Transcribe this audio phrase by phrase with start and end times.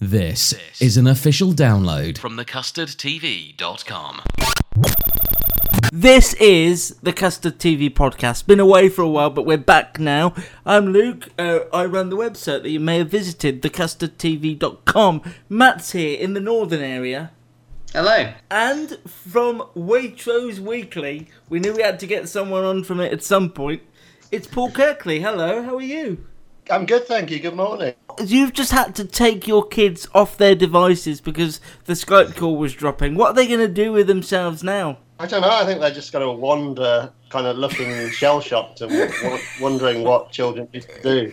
[0.00, 4.22] This is an official download from thecustardtv.com.
[5.92, 8.46] This is the Custard TV podcast.
[8.46, 10.32] Been away for a while, but we're back now.
[10.64, 11.28] I'm Luke.
[11.38, 15.22] Uh, I run the website that you may have visited, thecustardtv.com.
[15.50, 17.30] Matt's here in the northern area.
[17.92, 18.32] Hello.
[18.50, 23.22] And from Waitrose Weekly, we knew we had to get someone on from it at
[23.22, 23.82] some point.
[24.32, 25.20] It's Paul Kirkley.
[25.20, 26.24] Hello, how are you?
[26.70, 27.38] I'm good, thank you.
[27.40, 27.94] Good morning.
[28.24, 32.74] You've just had to take your kids off their devices because the Skype call was
[32.74, 33.14] dropping.
[33.16, 34.98] What are they going to do with themselves now?
[35.18, 35.50] I don't know.
[35.50, 40.04] I think they're just going to wander, kind of looking shell shocked and w- wondering
[40.04, 41.32] what children used to do.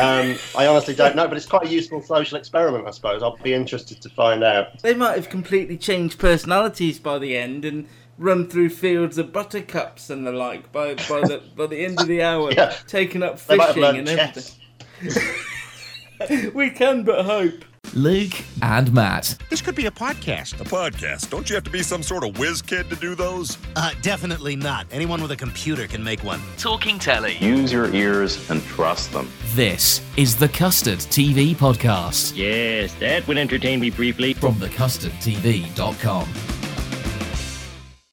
[0.00, 3.22] Um, I honestly don't know, but it's quite a useful social experiment, I suppose.
[3.22, 4.80] I'll be interested to find out.
[4.82, 7.86] They might have completely changed personalities by the end and
[8.18, 12.08] run through fields of buttercups and the like by by the by the end of
[12.08, 12.74] the hour, Yeah.
[12.88, 14.58] taking up They might have fishing and chess.
[15.00, 16.52] Everything.
[16.54, 17.64] we can but hope.
[17.94, 19.38] Luke and Matt.
[19.48, 20.60] This could be a podcast.
[20.60, 21.30] A podcast?
[21.30, 23.56] Don't you have to be some sort of whiz kid to do those?
[23.76, 24.86] Uh, definitely not.
[24.90, 26.40] Anyone with a computer can make one.
[26.58, 27.36] Talking Telly.
[27.38, 29.30] Use your ears and trust them.
[29.54, 34.34] This is the Custard TV podcast Yes, that would entertain me briefly.
[34.34, 36.28] from thecustardtv.com.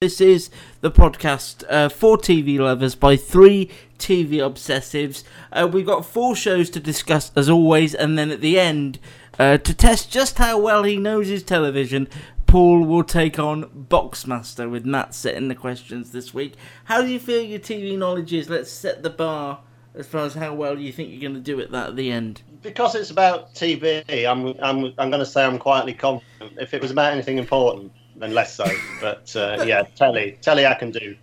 [0.00, 0.50] This is
[0.82, 3.70] the podcast uh, for TV lovers by three
[4.04, 5.24] TV obsessives.
[5.50, 8.98] Uh, we've got four shows to discuss as always, and then at the end,
[9.38, 12.06] uh, to test just how well he knows his television,
[12.46, 16.52] Paul will take on Boxmaster with Matt setting the questions this week.
[16.84, 18.50] How do you feel your TV knowledge is?
[18.50, 19.60] Let's set the bar
[19.94, 22.12] as far as how well you think you're going to do at that at the
[22.12, 22.42] end.
[22.60, 26.58] Because it's about TV, I'm, I'm, I'm going to say I'm quietly confident.
[26.60, 28.66] If it was about anything important, then less so.
[29.00, 31.16] But uh, yeah, telly, telly I can do.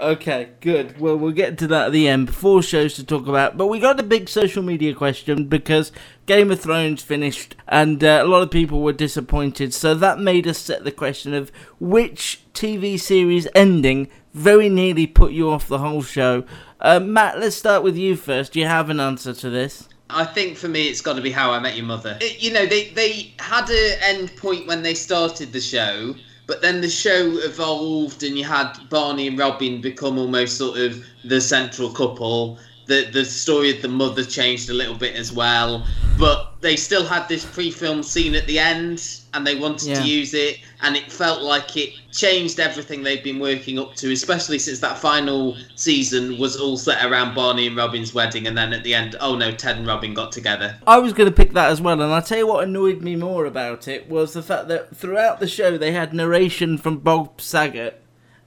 [0.00, 1.00] Okay, good.
[1.00, 2.34] Well, we'll get to that at the end.
[2.34, 5.90] Four shows to talk about, but we got a big social media question because
[6.26, 9.74] Game of Thrones finished, and uh, a lot of people were disappointed.
[9.74, 11.50] So that made us set the question of
[11.80, 16.44] which TV series ending very nearly put you off the whole show.
[16.80, 18.52] Uh, Matt, let's start with you first.
[18.52, 19.88] Do you have an answer to this?
[20.10, 22.16] I think for me, it's got to be How I Met Your Mother.
[22.20, 26.14] It- you know, they they had an end point when they started the show,
[26.48, 31.04] but then the show evolved, and you had Barney and Robin become almost sort of
[31.22, 32.58] the central couple.
[32.86, 35.86] The the story of the mother changed a little bit as well,
[36.18, 39.00] but they still had this pre-film scene at the end,
[39.32, 40.00] and they wanted Yeah.
[40.02, 44.10] to use it, and it felt like it changed everything they'd been working up to,
[44.12, 48.72] especially since that final season was all set around Barney and Robin's wedding, and then
[48.72, 50.76] at the end, oh no, Ted and Robin got together.
[50.86, 53.14] I was going to pick that as well, and I'll tell you what annoyed me
[53.14, 57.40] more about it was the fact that throughout the show they had narration from Bob
[57.40, 58.02] Saget,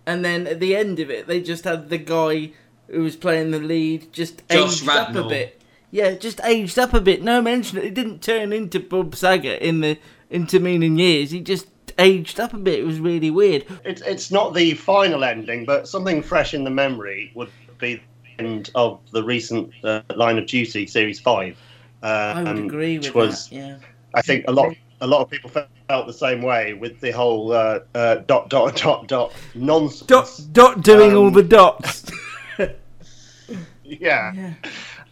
[0.05, 2.51] and then at the end of it they just had the guy
[2.87, 5.60] who was playing the lead just Josh aged up a bit.
[5.91, 7.21] Yeah, just aged up a bit.
[7.21, 7.77] No mention.
[7.77, 9.97] It didn't turn into Bob Saget in the
[10.29, 11.31] intervening years.
[11.31, 11.67] He just
[11.99, 12.79] aged up a bit.
[12.79, 13.65] It was really weird.
[13.83, 18.01] It's, it's not the final ending, but something fresh in the memory would be the
[18.43, 21.57] end of the recent uh, Line of Duty Series 5.
[22.01, 23.55] Uh, I would agree with which was, that.
[23.55, 23.77] Yeah.
[24.15, 25.67] I think a lot a lot of people felt
[26.07, 30.01] the same way with the whole uh, uh, dot dot dot dot nonsense.
[30.07, 32.11] Dot dot doing all Um, the dots.
[33.83, 34.33] yeah.
[34.33, 34.53] Yeah.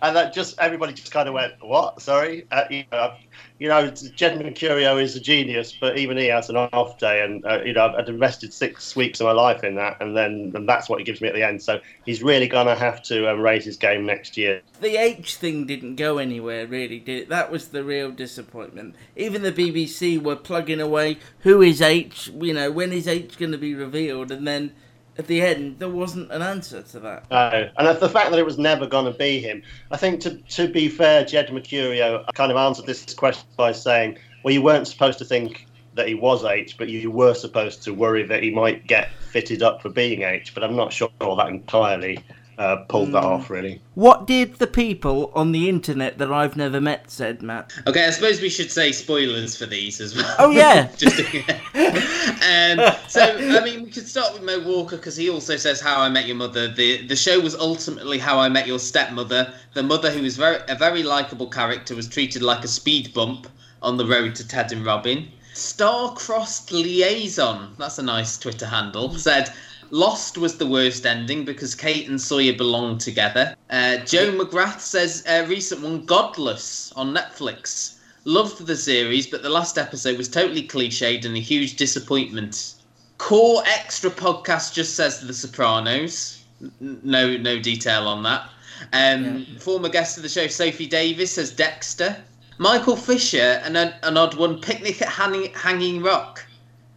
[0.01, 2.01] And that just everybody just kind of went, "What?
[2.01, 3.13] Sorry." Uh, you know,
[3.59, 7.45] you know, Jed Mercurio is a genius, but even he has an off day, and
[7.45, 10.51] uh, you know, I've, I've invested six weeks of my life in that, and then
[10.55, 11.61] and that's what he gives me at the end.
[11.61, 14.61] So he's really gonna have to um, raise his game next year.
[14.79, 17.29] the H thing didn't go anywhere, really, did it?
[17.29, 18.95] That was the real disappointment.
[19.15, 22.29] Even the BBC were plugging away, who is H?
[22.29, 24.31] You know, when is H going to be revealed?
[24.31, 24.73] And then
[25.17, 27.29] at the end, there wasn't an answer to that.
[27.29, 29.61] No, and the fact that it was never going to be him.
[29.91, 34.17] I think to to be fair, Jed Mercurio kind of answered this question by saying,
[34.43, 37.93] "Well, you weren't supposed to think that he was H, but you were supposed to
[37.93, 41.47] worry that he might get fitted up for being H." But I'm not sure that
[41.47, 42.23] entirely
[42.59, 43.27] uh, pulled that Mm.
[43.27, 43.81] off, really.
[43.95, 47.71] What did the people on the internet that I've never met said, Matt?
[47.87, 50.35] Okay, I suppose we should say spoilers for these as well.
[50.37, 50.89] Oh, yeah.
[50.97, 55.79] Just um, so I mean, we could start with Mo Walker because he also says
[55.79, 56.67] How I Met Your Mother.
[56.67, 59.53] The the show was ultimately How I Met Your Stepmother.
[59.73, 63.47] The mother, who was very a very likable character, was treated like a speed bump
[63.81, 65.29] on the road to Ted and Robin.
[65.53, 67.73] Star-crossed liaison.
[67.77, 69.13] That's a nice Twitter handle.
[69.15, 69.53] Said.
[69.91, 73.55] Lost was the worst ending because Kate and Sawyer belonged together.
[73.69, 77.95] Uh, Joe McGrath says a recent one, Godless, on Netflix.
[78.25, 82.75] Loved the series, but the last episode was totally cliched and a huge disappointment.
[83.17, 86.43] Core Extra podcast just says The Sopranos.
[86.79, 88.49] No, no detail on that.
[88.93, 92.15] Um, Former guest of the show, Sophie Davis, says Dexter.
[92.57, 96.45] Michael Fisher, an, an odd one, Picnic at Hanging, Hanging Rock.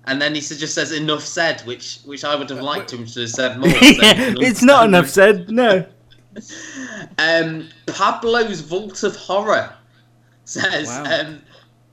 [0.06, 3.20] And then he just says enough said, which which I would have liked him to
[3.20, 3.70] have said more.
[3.70, 5.86] so- it's not enough said, no.
[7.18, 9.70] Um, Pablo's Vault of Horror
[10.46, 11.04] says Wow.
[11.04, 11.42] um,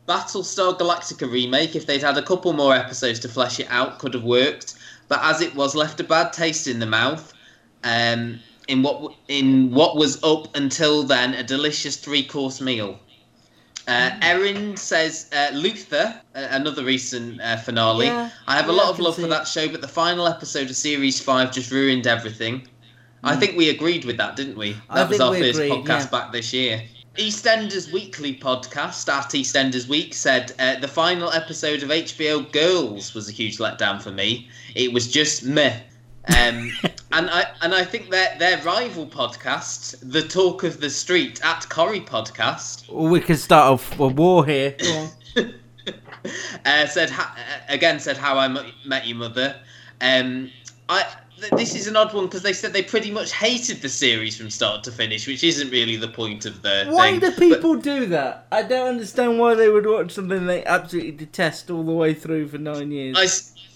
[0.07, 1.75] Battlestar Galactica remake.
[1.75, 4.75] If they'd had a couple more episodes to flesh it out, could have worked.
[5.09, 7.33] But as it was, left a bad taste in the mouth.
[7.83, 8.39] Um,
[8.69, 12.99] in what in what was up until then a delicious three course meal.
[13.89, 14.23] Uh, Mm.
[14.23, 18.05] Erin says uh, Luther, uh, another recent uh, finale.
[18.05, 20.69] Yeah, I have a yeah, lot of love for that show, but the final episode
[20.69, 22.67] of series five just ruined everything.
[23.23, 23.39] I Mm.
[23.39, 24.75] think we agreed with that, didn't we?
[24.89, 26.09] I That was our first agreed, podcast yeah.
[26.11, 26.83] back this year.
[27.17, 33.27] EastEnders Weekly podcast at EastEnders Week said uh, the final episode of HBO Girls was
[33.27, 34.47] a huge letdown for me.
[34.75, 35.79] It was just meh.
[36.37, 36.71] Um,
[37.11, 41.67] and I and I think their their rival podcast, The Talk of the Street at
[41.69, 44.75] Corrie Podcast, we could start off a war here.
[46.65, 49.55] Uh, said ha- uh, again said how I Met- met your mother.
[50.01, 50.51] Um,
[50.89, 51.05] I
[51.57, 54.49] this is an odd one because they said they pretty much hated the series from
[54.49, 57.19] start to finish, which isn't really the point of the Why thing.
[57.19, 58.47] do people do that?
[58.51, 62.47] I don't understand why they would watch something they absolutely detest all the way through
[62.47, 63.15] for nine years.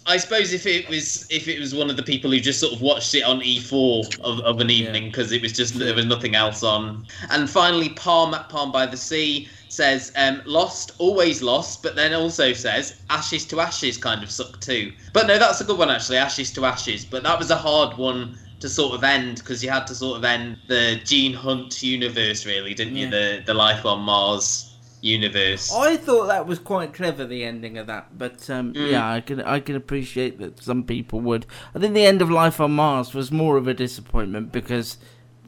[0.08, 2.60] I, I suppose if it was if it was one of the people who just
[2.60, 5.96] sort of watched it on E4 of, of an evening because it was just there
[5.96, 7.06] was nothing else on.
[7.30, 12.14] And finally, Palm at Palm by the Sea says um, lost, always lost, but then
[12.14, 14.94] also says ashes to ashes kind of suck too.
[15.14, 17.04] But no, that's a good one actually, ashes to ashes.
[17.06, 20.18] But that was a hard one to sort of end because you had to sort
[20.18, 23.10] of end the Gene Hunt universe really, didn't you?
[23.10, 24.70] The the life on Mars
[25.02, 25.74] universe.
[25.76, 28.18] I thought that was quite clever, the ending of that.
[28.18, 28.92] But um, Mm.
[28.92, 31.46] yeah, I can I can appreciate that some people would.
[31.76, 34.98] I think the end of Life on Mars was more of a disappointment because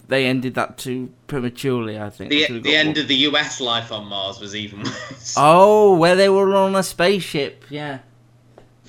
[0.08, 2.00] they ended that too prematurely.
[2.00, 5.36] I think The, the end more- of the US life on Mars was even worse.
[5.38, 7.66] Oh, where they were on a spaceship.
[7.70, 8.00] Yeah.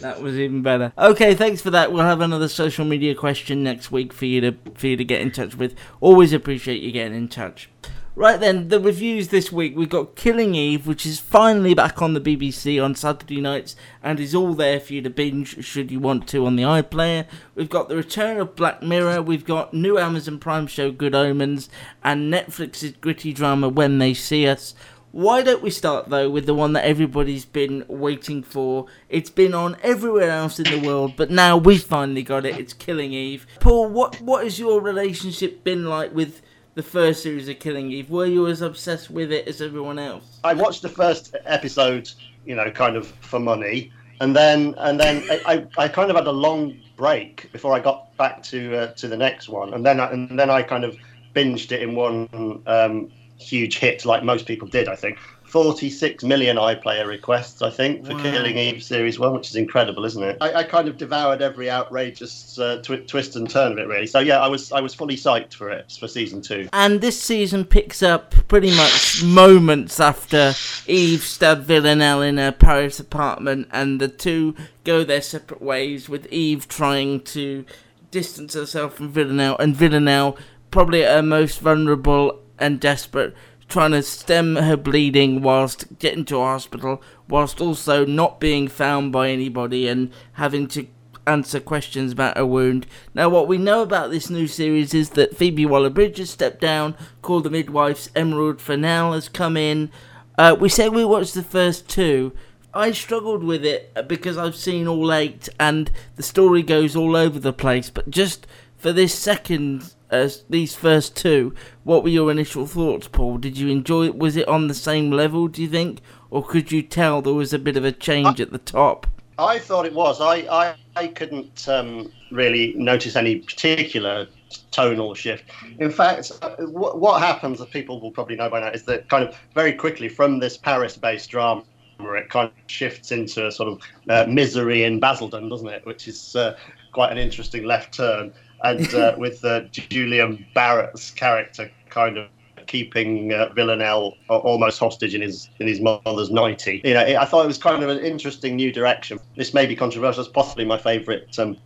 [0.01, 0.93] That was even better.
[0.99, 1.91] Okay, thanks for that.
[1.91, 5.23] We'll have another social media question next week for you to for you to get
[5.23, 5.75] in touch with.
[6.03, 7.71] Always appreciate you getting in touch.
[8.19, 12.15] Right then, the reviews this week we've got Killing Eve, which is finally back on
[12.15, 16.01] the BBC on Saturday nights and is all there for you to binge should you
[16.01, 17.27] want to on the iPlayer.
[17.55, 21.69] We've got the return of Black Mirror, we've got new Amazon Prime show Good Omens,
[22.03, 24.75] and Netflix's gritty drama When They See Us.
[25.13, 28.87] Why don't we start though with the one that everybody's been waiting for?
[29.11, 32.59] It's been on everywhere else in the world, but now we've finally got it.
[32.59, 33.47] It's Killing Eve.
[33.61, 36.41] Paul, what what has your relationship been like with
[36.77, 38.11] the first series of Killing Eve?
[38.11, 40.39] Were you as obsessed with it as everyone else?
[40.45, 42.13] I watched the first episode,
[42.45, 43.91] you know, kind of for money,
[44.21, 47.81] and then and then I, I, I kind of had a long break before I
[47.81, 50.85] got back to uh, to the next one, and then I, and then I kind
[50.85, 50.97] of
[51.35, 54.87] binged it in one um, huge hit, like most people did.
[54.87, 58.23] I think 46 million iPlayer requests, I think, for Wow.
[58.23, 60.37] Killing Eve series one, which is incredible, isn't it?
[60.41, 64.07] I, I kind of devoured every outrageous uh, twi- twist and turn of it, really.
[64.07, 66.69] So yeah, I was I was fully psyched for it for season two.
[66.73, 70.53] And this season picks up pretty much moments after
[70.87, 76.27] Eve stabbed Villanelle in her Paris apartment, and the two go their separate ways, with
[76.33, 77.65] Eve trying to
[78.11, 80.37] distance herself from Villanelle, and Villanelle,
[80.71, 83.35] probably at her most vulnerable and desperate,
[83.69, 89.13] trying to stem her bleeding whilst getting to a hospital, whilst also not being found
[89.13, 90.87] by anybody and having to
[91.27, 92.87] answer questions about her wound.
[93.15, 96.95] Now, what we know about this new series is that Phoebe Waller-Bridge has stepped down,
[97.23, 98.11] Call the Midwife's.
[98.15, 99.91] Emerald Fennell has come in.
[100.39, 102.33] Uh, we said we watched the first two.
[102.73, 107.39] I struggled with it because I've seen all eight and the story goes all over
[107.39, 107.91] the place.
[107.91, 108.47] But just
[108.77, 113.39] for this second, uh, these first two, what were your initial thoughts, Paul?
[113.39, 114.17] Did you enjoy it?
[114.17, 116.01] Was it on the same level, do you think?
[116.31, 119.07] Or could you tell there was a bit of a change at the top?
[119.39, 120.21] I thought it was.
[120.21, 124.27] I, I, I couldn't um, really notice any particular
[124.71, 125.45] tonal shift.
[125.79, 129.29] In fact, what, what happens, as people will probably know by now, is that kind
[129.29, 131.65] of very quickly from this Paris-based drama,
[131.99, 135.85] it kind of shifts into a sort of uh, misery in Basildon, doesn't it?
[135.87, 136.57] Which is uh,
[136.93, 138.33] quite an interesting left turn.
[138.63, 142.29] And uh, with uh, Julian Barratt's character kind of
[142.67, 146.81] keeping uh, Villanelle almost hostage in his in his mother's nighty.
[146.85, 149.19] You know, I thought it was kind of an interesting new direction.
[149.37, 150.23] This may be controversial.
[150.23, 151.57] It's possibly my favourite um,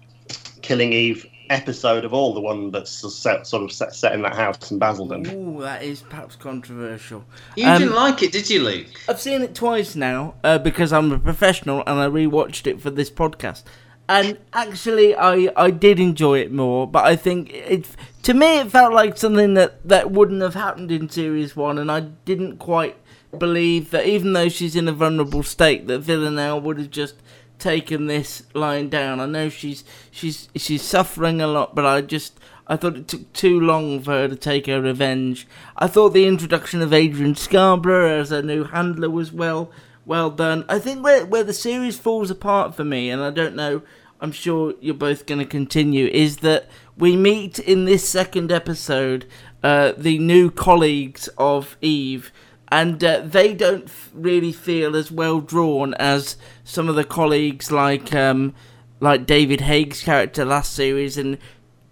[0.63, 4.35] Killing Eve episode of all, the one that's set, sort of set, set in that
[4.35, 5.27] house in Basildon.
[5.31, 7.25] Ooh, that is perhaps controversial.
[7.57, 8.87] You um, didn't like it, did you, Luke?
[9.09, 12.91] I've seen it twice now uh, because I'm a professional and I rewatched it for
[12.91, 13.65] this podcast.
[14.11, 17.87] And actually, I, I did enjoy it more, but I think it
[18.25, 21.93] to me it felt like something that, that wouldn't have happened in series one, and
[21.93, 22.97] I didn't quite
[23.39, 27.15] believe that even though she's in a vulnerable state, that Villanelle would have just
[27.61, 29.21] taken this lying down.
[29.21, 32.37] I know she's she's she's suffering a lot, but I just
[32.67, 35.47] I thought it took too long for her to take her revenge.
[35.77, 39.71] I thought the introduction of Adrian Scarborough as a new handler was well
[40.05, 40.65] well done.
[40.69, 43.83] I think where where the series falls apart for me, and I don't know,
[44.21, 49.27] I'm sure you're both going to continue, is that we meet in this second episode
[49.63, 52.31] uh, the new colleagues of Eve
[52.71, 57.73] and uh, they don't f- really feel as well drawn as some of the colleagues
[57.73, 58.55] like um,
[59.01, 61.39] like David Haig's character last series and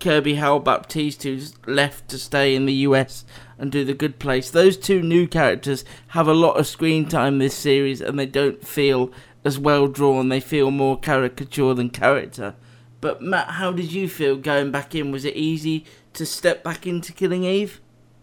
[0.01, 3.25] Kirby Howell Baptiste, who's left to stay in the US
[3.59, 4.51] and do the Good Place.
[4.51, 8.65] Those two new characters have a lot of screen time this series, and they don't
[8.65, 9.11] feel
[9.49, 10.29] as well drawn.
[10.29, 12.55] They feel more caricature than character.
[13.01, 15.11] But Matt, how did you feel going back in?
[15.11, 17.81] Was it easy to step back into Killing Eve?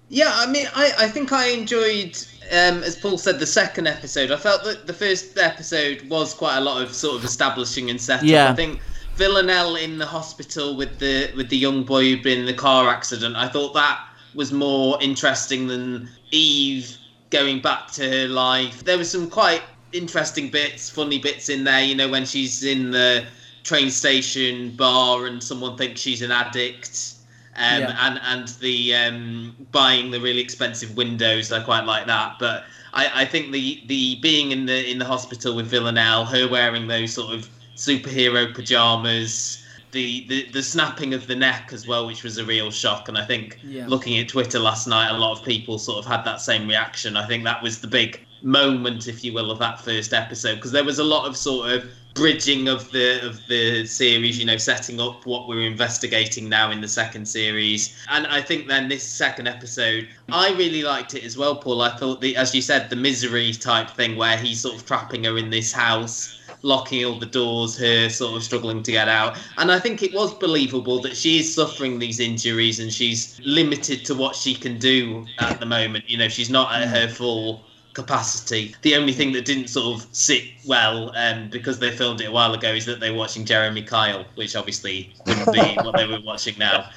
[0.10, 2.16] Yeah, I mean, I, I think I enjoyed,
[2.52, 4.30] um, as Paul said, the second episode.
[4.32, 8.00] I felt that the first episode was quite a lot of sort of establishing and
[8.00, 8.26] setup.
[8.26, 8.52] Yeah.
[8.52, 8.80] I think
[9.16, 12.88] Villanelle in the hospital with the with the young boy who'd been in the car
[12.88, 13.36] accident.
[13.36, 14.00] I thought that
[14.36, 16.98] was more interesting than Eve
[17.32, 18.84] going back to her life.
[18.84, 19.64] There was some quite
[19.96, 21.84] interesting bits, funny bits in there.
[21.84, 23.26] You know, when she's in the
[23.64, 27.16] train station bar and someone thinks she's an addict
[27.58, 27.98] um, yeah.
[28.02, 31.52] and and the um, buying the really expensive windows.
[31.52, 35.06] I quite like that, but I, I think the the being in the in the
[35.06, 39.62] hospital with Villanelle, her wearing those sort of superhero pajamas.
[39.92, 43.08] The, the, the snapping of the neck as well, which was a real shock.
[43.08, 43.88] And I think yeah.
[43.88, 47.16] looking at Twitter last night, a lot of people sort of had that same reaction.
[47.16, 50.72] I think that was the big moment, if you will, of that first episode because
[50.72, 54.56] there was a lot of sort of bridging of the of the series you know
[54.56, 57.94] setting up what we're investigating now in the second series.
[58.10, 61.82] And i think then this second episode i really liked it as well paul.
[61.82, 65.26] I thought the as you said the misery type thing where he's sort of trapping
[65.26, 69.38] her in this house locking all the doors her sort of struggling to get out.
[69.58, 74.06] And i think it was believable that she is suffering these injuries and she's limited
[74.06, 76.10] to what she can do at the moment.
[76.10, 77.12] You know she's not at her mm.
[77.12, 77.66] full
[77.96, 78.76] capacity.
[78.84, 82.32] The only thing that didn't sort of sit well, um, because they filmed it a
[82.32, 86.06] while ago, is that they were watching Jeremy Kyle, which obviously wouldn't be what they
[86.06, 86.90] were watching now.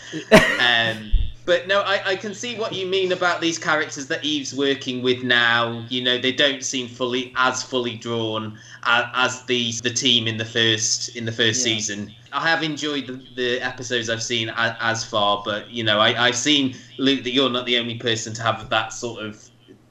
[0.61, 1.11] Um,
[1.47, 5.01] but no, I, I can see what you mean about these characters that Eve's working
[5.01, 5.87] with now.
[5.89, 10.37] You know, they don't seem fully as fully drawn as, as the the team in
[10.37, 11.73] the first in the first yeah.
[11.75, 12.15] season.
[12.35, 16.27] I have enjoyed the, the episodes I've seen as, as far, but you know, I,
[16.27, 19.49] I've seen Luke that you're not the only person to have that sort of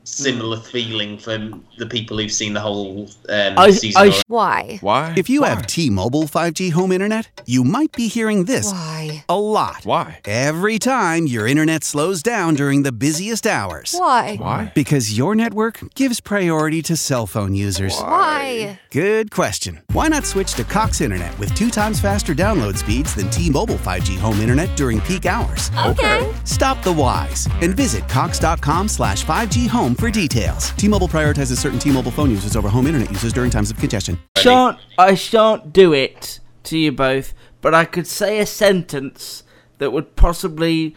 [0.08, 4.02] similar feeling from the people who've seen the whole um, I, season.
[4.02, 4.78] I, why?
[4.82, 5.14] Why?
[5.18, 5.50] If you Why?
[5.50, 9.26] have T-Mobile 5G home internet, you might be hearing this Why?
[9.28, 9.82] a lot.
[9.84, 10.20] Why?
[10.26, 13.94] Every time your internet slows down during the busiest hours.
[13.98, 14.38] Why?
[14.38, 14.72] Why?
[14.74, 18.00] Because your network gives priority to cell phone users.
[18.00, 18.80] Why?
[18.92, 19.82] Good question.
[19.92, 24.18] Why not switch to Cox Internet with two times faster download speeds than T-Mobile 5G
[24.18, 25.70] home internet during peak hours?
[25.86, 26.34] Okay.
[26.46, 30.72] Stop the whys and visit cox.com slash 5G home for details.
[30.72, 34.20] T-Mobile prioritizes certain T-Mobile phone users over home internet users during times of congestion.
[34.38, 39.44] Shan't I shan't do it to you both, but I could say a sentence
[39.80, 40.96] that would possibly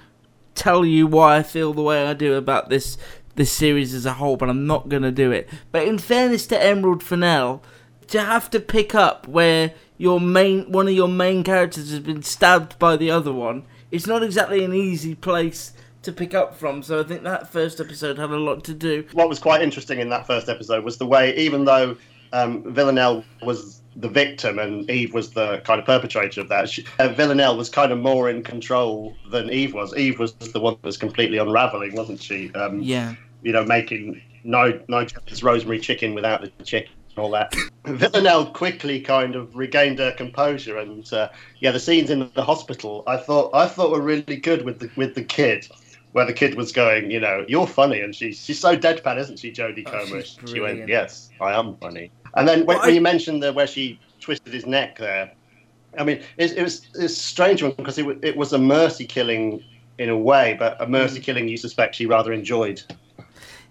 [0.55, 2.99] tell you why I feel the way I do about this
[3.37, 5.49] this series as a whole, but I'm not gonna do it.
[5.73, 7.63] But in fairness to Emerald Fennell,
[8.09, 12.23] to have to pick up where your main one of your main characters has been
[12.23, 16.83] stabbed by the other one, it's not exactly an easy place to pick up from.
[16.83, 19.07] So I think that first episode had a lot to do.
[19.13, 21.97] What was quite interesting in that first episode was the way, even though
[22.33, 26.69] um, Villanelle was the victim and Eve was the kind of perpetrator of that.
[26.69, 29.95] She, uh, Villanelle was kind of more in control than Eve was.
[29.97, 32.53] Eve was the one that was completely unraveling, wasn't she?
[32.55, 33.15] Um, Yeah.
[33.43, 35.07] You know, making no no
[35.43, 37.55] rosemary chicken without the chicken and all that.
[37.85, 41.29] Villanelle quickly kind of regained her composure, and uh,
[41.61, 44.91] yeah, the scenes in the hospital I thought I thought were really good with the
[44.97, 45.67] with the kid.
[46.13, 49.39] Where the kid was going, you know, you're funny, and she's she's so deadpan, isn't
[49.39, 50.23] she, Jodie Oh, Comer?
[50.47, 52.11] She went, yes, I am funny.
[52.35, 55.31] And then when, Well, when I- you mentioned the where she twisted his neck there,
[55.99, 59.07] I mean, it, it was it's a strange one because it, it was a mercy
[59.07, 59.63] killing
[59.99, 61.23] in a way, but a mercy Mm.
[61.23, 62.83] killing you suspect she rather enjoyed.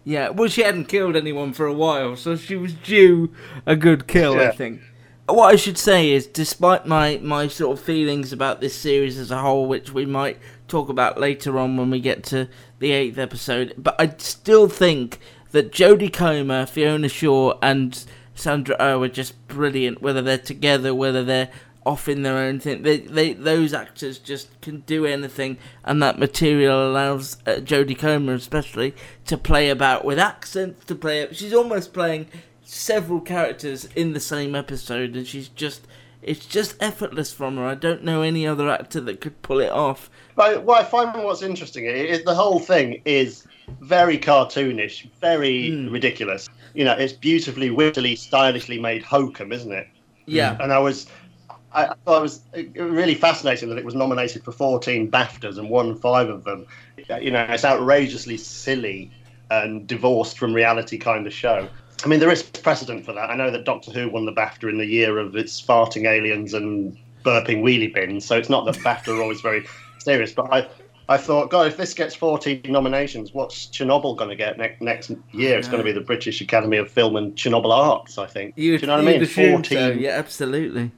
[0.06, 3.34] Yeah, well, she hadn't killed anyone for a while, so she was due
[3.66, 4.82] a good kill, I think.
[5.28, 9.30] What I should say is, despite my, my sort of feelings about this series as
[9.30, 12.48] a whole, which we might talk about later on when we get to
[12.80, 15.20] the eighth episode, but I still think
[15.52, 20.02] that Jodie Comer, Fiona Shaw, and Sandra Oh are just brilliant.
[20.02, 21.50] Whether they're together, whether they're
[21.86, 26.20] off in their own thing, they, they those actors just can do anything, and that
[26.20, 28.94] material allows uh, Jodie Comer especially
[29.26, 30.86] to play about with accents.
[30.86, 32.28] To play, she's almost playing
[32.64, 35.86] several characters in the same episode, and she's just.
[36.22, 37.66] It's just effortless from her.
[37.66, 40.10] I don't know any other actor that could pull it off.
[40.36, 43.46] But what I find what's interesting is the whole thing is
[43.82, 45.90] very cartoonish, very Hmm.
[45.90, 46.50] ridiculous.
[46.74, 49.88] You know, it's beautifully, wittily, stylishly made hokum, isn't it?
[50.26, 50.58] Yeah.
[50.60, 51.08] And I was,
[51.72, 52.42] I, I thought it was
[52.76, 56.66] really fascinating that it was nominated for 14 BAFTAs and won five of them.
[57.22, 59.12] You know, it's outrageously silly
[59.50, 61.68] and divorced from reality kind of show.
[62.04, 63.30] I mean, there is precedent for that.
[63.30, 66.54] I know that Doctor Who won the BAFTA in the year of its farting aliens
[66.54, 69.66] and burping wheelie bins, so it's not that BAFTA are always very
[69.98, 70.32] serious.
[70.32, 70.68] But I,
[71.10, 75.12] I thought, God, if this gets 14 nominations, what's Chernobyl going to get ne- next
[75.32, 75.58] year?
[75.58, 78.54] It's going to be the British Academy of Film and Chernobyl Arts, I think.
[78.56, 79.14] You, Do you know what I mean?
[79.16, 79.78] you'd assume 14.
[79.78, 80.92] so, yeah, absolutely.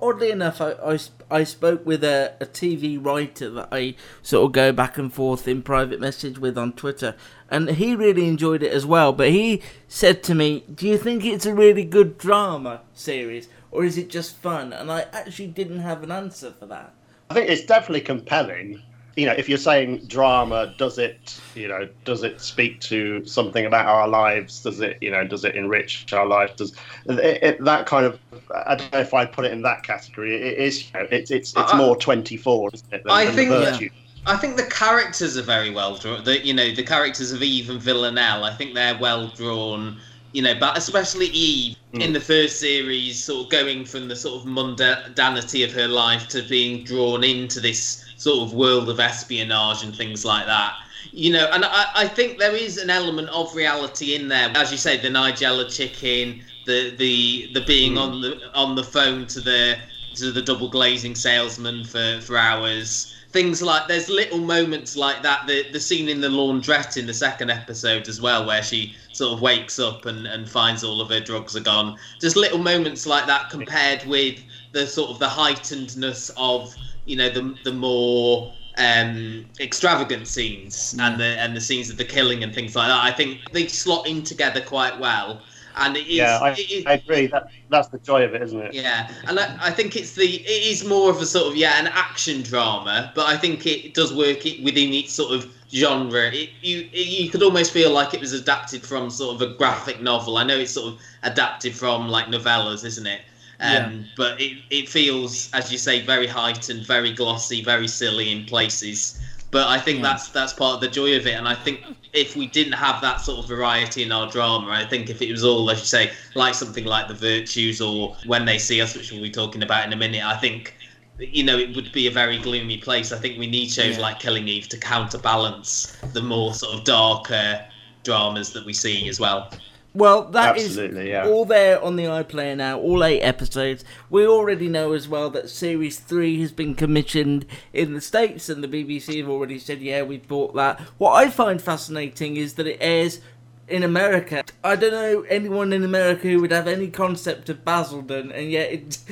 [0.00, 0.98] Oddly enough, I, I,
[1.28, 5.48] I spoke with a, a TV writer that I sort of go back and forth
[5.48, 7.16] in private message with on Twitter,
[7.50, 9.12] and he really enjoyed it as well.
[9.12, 13.84] But he said to me, Do you think it's a really good drama series, or
[13.84, 14.72] is it just fun?
[14.72, 16.94] And I actually didn't have an answer for that.
[17.30, 18.80] I think it's definitely compelling.
[19.16, 23.64] You know, if you're saying drama, does it, you know, does it speak to something
[23.64, 24.60] about our lives?
[24.62, 26.56] Does it, you know, does it enrich our life?
[26.56, 26.74] Does
[27.06, 28.18] it, it, that kind of?
[28.66, 30.34] I don't know if I'd put it in that category.
[30.34, 33.04] It is, you know, it's it's it's I- more 24, isn't it?
[33.04, 33.88] Than, I than think- the Yeah.
[34.26, 36.24] I think the characters are very well drawn.
[36.24, 38.42] The, you know, the characters of Eve and Villanelle.
[38.42, 39.98] I think they're well drawn.
[40.34, 42.00] You know, but especially Eve hmm.
[42.00, 46.26] in the first series, sort of going from the sort of mundanity of her life
[46.30, 50.74] to being drawn into this sort of world of espionage and things like that.
[51.12, 54.50] You know, and I, I think there is an element of reality in there.
[54.56, 57.98] As you say, the Nigella chicken, the the the being hmm.
[57.98, 59.78] on the on the phone to the
[60.16, 65.44] to the double glazing salesman for for hours things like there's little moments like that
[65.48, 69.32] the the scene in the laundrette in the second episode as well where she sort
[69.32, 71.98] of wakes up and and finds all of her drugs are gone.
[72.20, 74.38] Just little moments like that compared with
[74.70, 81.18] the sort of the heightenedness of you know the the more um extravagant scenes and
[81.18, 83.02] the and the scenes of the killing and things like that.
[83.02, 85.42] I think they slot in together quite well
[85.76, 87.26] and it is yeah, I, it is- I agree.
[87.26, 88.74] That that's the joy of it, isn't it?
[88.74, 91.78] yeah, and I, I think it's the it is more of a sort of yeah
[91.80, 96.30] an action drama, but I think it does work it within its sort of genre.
[96.32, 99.54] It, you it, you could almost feel like it was adapted from sort of a
[99.54, 100.36] graphic novel.
[100.36, 103.22] I know it's sort of adapted from like novellas, isn't it?
[103.60, 103.92] Um, Yeah.
[104.16, 109.20] But it, it feels, as you say, very heightened, very glossy, very silly in places.
[109.54, 112.34] But I think that's that's part of the joy of it, and I think if
[112.34, 115.44] we didn't have that sort of variety in our drama, I think if it was
[115.44, 119.12] all, as you say, like something like The Virtues or When They See Us, which
[119.12, 120.74] we'll be talking about in a minute, I think
[121.20, 123.12] you know it would be a very gloomy place.
[123.12, 124.02] I think we need shows Yeah.
[124.02, 127.64] like Killing Eve to counterbalance the more sort of darker
[128.02, 129.52] dramas that we see as well.
[129.94, 131.28] Well, that is Absolutely, yeah.
[131.28, 133.84] all there on the iPlayer now, all eight episodes.
[134.10, 138.62] We already know as well that Series 3 has been commissioned in the States, and
[138.62, 140.80] the BBC have already said, yeah, we've bought that.
[140.98, 143.20] What I find fascinating is that it airs
[143.68, 144.44] in America.
[144.62, 148.72] I don't know anyone in America who would have any concept of Basildon, and yet
[148.72, 148.98] it,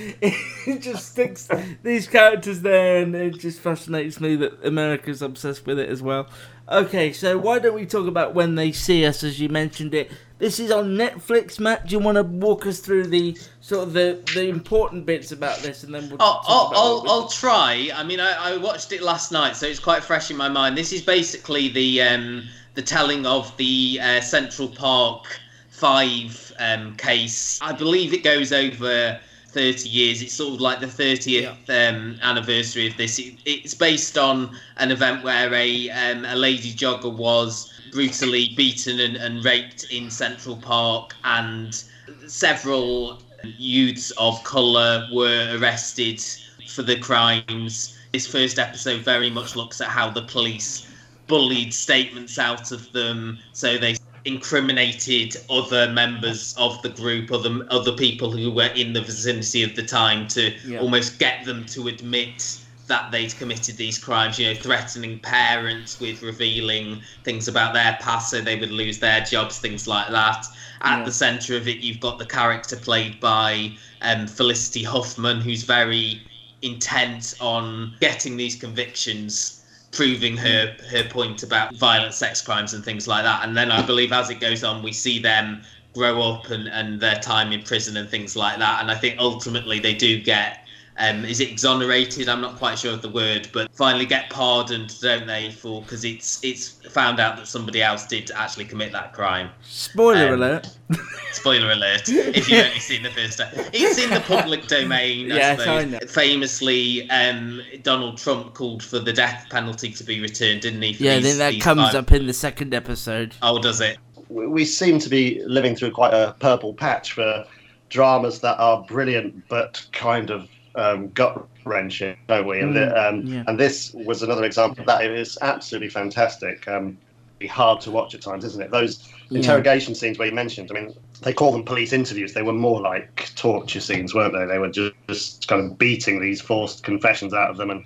[0.66, 1.48] it just sticks
[1.84, 6.28] these characters there, and it just fascinates me that America's obsessed with it as well.
[6.68, 10.10] Okay, so why don't we talk about when they see us, as you mentioned it?
[10.42, 11.60] This is on Netflix.
[11.60, 15.30] Matt, do you want to walk us through the sort of the, the important bits
[15.30, 16.18] about this, and then we'll.
[16.18, 17.90] Talk I'll, about I'll, what we- I'll try.
[17.94, 20.76] I mean, I, I watched it last night, so it's quite fresh in my mind.
[20.76, 22.42] This is basically the um,
[22.74, 25.26] the telling of the uh, Central Park
[25.70, 27.60] five um, case.
[27.62, 29.20] I believe it goes over
[29.52, 30.22] 30 years.
[30.22, 33.18] It's sort of like the 30th um, anniversary of this.
[33.18, 39.00] It, it's based on an event where a um, a lady jogger was brutally beaten
[39.00, 41.82] and, and raped in Central Park, and
[42.26, 46.20] several youths of colour were arrested
[46.68, 47.98] for the crimes.
[48.12, 50.88] This first episode very much looks at how the police
[51.26, 57.92] bullied statements out of them, so they incriminated other members of the group, other other
[57.92, 60.78] people who were in the vicinity of the time, to Yeah.
[60.80, 62.58] almost get them to admit
[62.88, 64.38] that they'd committed these crimes.
[64.38, 69.20] You know, threatening parents with revealing things about their past, so they would lose their
[69.22, 70.46] jobs, things like that.
[70.82, 71.04] At Yeah.
[71.04, 76.26] the centre of it, you've got the character played by um, Felicity Huffman, who's very
[76.60, 79.61] intent on getting these convictions
[79.92, 80.86] proving her mm.
[80.86, 83.44] her point about violent sex crimes and things like that.
[83.44, 85.62] And then i believe as it goes on we see them
[85.94, 88.80] grow up and, and their time in prison and things like that.
[88.80, 90.61] And i think ultimately they do get
[90.98, 92.28] um, is it exonerated?
[92.28, 95.50] I'm not quite sure of the word, but finally get pardoned, don't they?
[95.50, 99.50] For because it's it's found out that somebody else did actually commit that crime.
[99.62, 100.68] Spoiler Um, alert.
[101.32, 102.08] Spoiler alert!
[102.08, 103.40] If you've only seen the first,
[103.72, 105.32] it's in the public domain.
[105.32, 105.98] I Yes, I know.
[106.08, 110.92] Famously, um, Donald Trump called for the death penalty to be returned, didn't he?
[110.92, 111.94] for Yeah, I these- think that comes crimes?
[111.94, 113.34] up in the second episode.
[113.42, 113.96] Oh, does it?
[114.28, 117.44] we we seem to be living through quite a purple patch for
[117.90, 122.60] dramas that are brilliant but kind of um, gut wrenching, don't we?
[122.60, 123.44] And, Mm, the, um, yeah.
[123.46, 125.04] and this was another example of that.
[125.04, 126.66] It is absolutely fantastic.
[126.68, 126.98] Um,
[127.38, 128.70] be hard to watch at times, isn't it?
[128.70, 129.38] Those Yeah.
[129.38, 132.32] interrogation scenes where you mentioned, I mean, they call them police interviews.
[132.34, 134.46] They were more like torture scenes, weren't they?
[134.46, 137.70] They were just, just kind of beating these forced confessions out of them.
[137.70, 137.84] And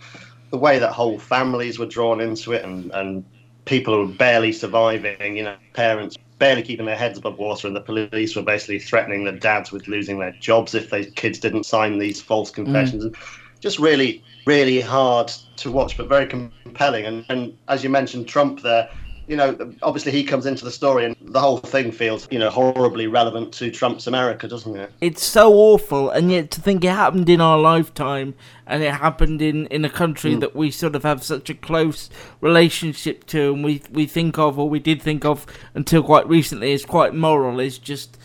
[0.50, 3.24] the way that whole families were drawn into it and, and
[3.64, 7.74] people who were barely surviving, you know, parents barely keeping their heads above water, and
[7.74, 11.64] the police were basically threatening the dads with losing their jobs if their kids didn't
[11.64, 12.56] sign these false mm.
[12.56, 13.04] confessions.
[13.04, 13.16] And
[13.60, 17.06] Just really, really hard to watch, but very compelling.
[17.06, 18.88] And, and as you mentioned, Trump there,
[19.28, 22.50] you know, obviously he comes into the story, and the whole thing feels, you know,
[22.50, 24.92] horribly relevant to Trump's America, doesn't it?
[25.00, 28.34] It's so awful, and yet to think it happened in our lifetime,
[28.66, 30.40] and it happened in, in a country Mm.
[30.40, 32.08] that we sort of have such a close
[32.40, 36.72] relationship to, and we we think of, or we did think of until quite recently,
[36.72, 38.18] as quite moral, is just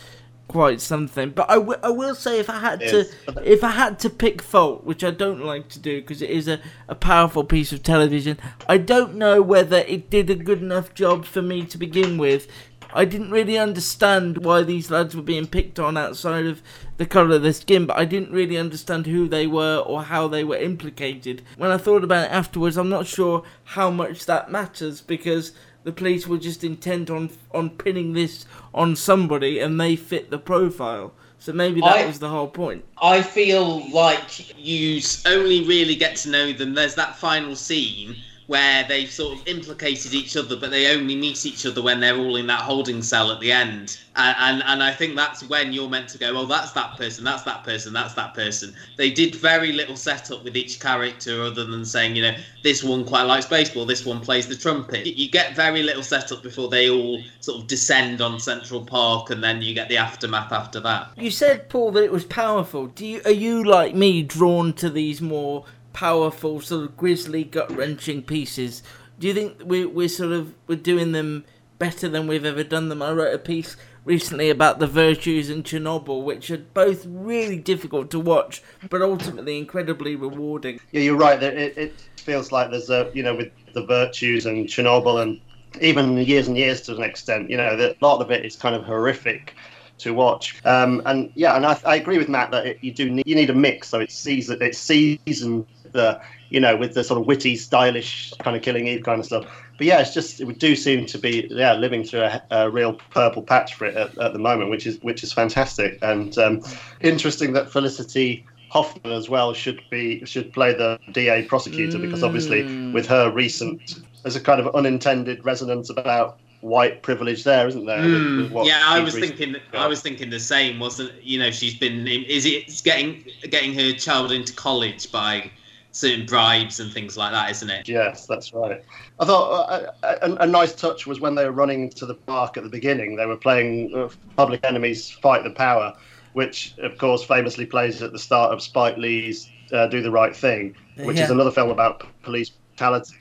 [0.51, 1.29] quite something.
[1.29, 3.05] But I, w- I will say, if I had to,
[3.45, 6.49] if I had to pick fault, which I don't like to do because it is
[6.49, 6.59] a,
[6.89, 8.37] a powerful piece of television,
[8.67, 12.47] I don't know whether it did a good enough job for me to begin with.
[12.93, 16.61] I didn't really understand why these lads were being picked on outside of
[16.97, 20.27] the colour of their skin, but I didn't really understand who they were or how
[20.27, 21.41] they were implicated.
[21.55, 25.53] When I thought about it afterwards, I'm not sure how much that matters because
[25.83, 30.37] the police were just intent on on pinning this on somebody and they fit the
[30.37, 31.13] profile.
[31.39, 32.85] So maybe that I- was the whole point.
[33.01, 36.75] I feel like you only really get to know them.
[36.75, 38.15] There's that final scene
[38.51, 42.17] where they've sort of implicated each other, but they only meet each other when they're
[42.17, 43.97] all in that holding cell at the end.
[44.17, 47.23] And, and and I think that's when you're meant to go, oh, that's that person,
[47.23, 48.75] that's that person, that's that person.
[48.97, 53.05] They did very little setup with each character other than saying, you know, this one
[53.05, 55.07] quite likes baseball, this one plays the trumpet.
[55.07, 59.41] You get very little setup before they all sort of descend on Central Park, and
[59.41, 61.07] then you get the aftermath after that.
[61.15, 62.87] You said, Paul, that it was powerful.
[62.87, 67.71] Do you are you like me drawn to these more powerful, sort of grisly, gut
[67.71, 68.83] wrenching pieces?
[69.19, 71.45] Do you think we we're sort of we're doing them
[71.79, 73.01] better than we've ever done them?
[73.01, 78.09] I wrote a piece recently about the virtues in Chernobyl, which are both really difficult
[78.11, 80.79] to watch, but ultimately incredibly rewarding.
[80.91, 81.41] Yeah, you're right.
[81.41, 85.39] It, it feels like there's a, you know, with the virtues and Chernobyl and
[85.79, 88.55] even years and years to an extent, you know, that a lot of it is
[88.55, 89.55] kind of horrific
[89.99, 90.63] to watch.
[90.65, 93.35] Um, and yeah, and I, I agree with Matt that it, you do need, you
[93.35, 93.87] need a mix.
[93.89, 98.55] So it's season, it's seasoned, the, you know, with the sort of witty, stylish kind
[98.55, 99.45] of Killing Eve kind of stuff.
[99.77, 102.93] But yeah, it's just it do seem to be yeah living through a, a real
[103.11, 106.61] purple patch for it at, at the moment, which is which is fantastic and um,
[107.01, 112.63] interesting that Felicity Huffman as well should be should play the DA prosecutor because obviously
[112.63, 112.93] Mm.
[112.93, 117.99] with her recent there's a kind of unintended resonance about white privilege there, isn't there?
[117.99, 119.53] Mm, with yeah, I was thinking.
[119.71, 119.81] got.
[119.81, 120.79] I was thinking the same.
[120.79, 125.51] Wasn't you know she's been is it getting getting her child into college by
[125.91, 127.87] certain bribes and things like that, isn't it?
[127.87, 128.83] Yes, that's right.
[129.19, 132.15] I thought uh, a, a, a nice touch was when they were running to the
[132.15, 133.15] park at the beginning.
[133.15, 135.93] They were playing uh, Public Enemy's "Fight the Power,"
[136.33, 140.35] which, of course, famously plays at the start of Spike Lee's uh, "Do the Right
[140.35, 143.15] Thing," which is another film about police brutality.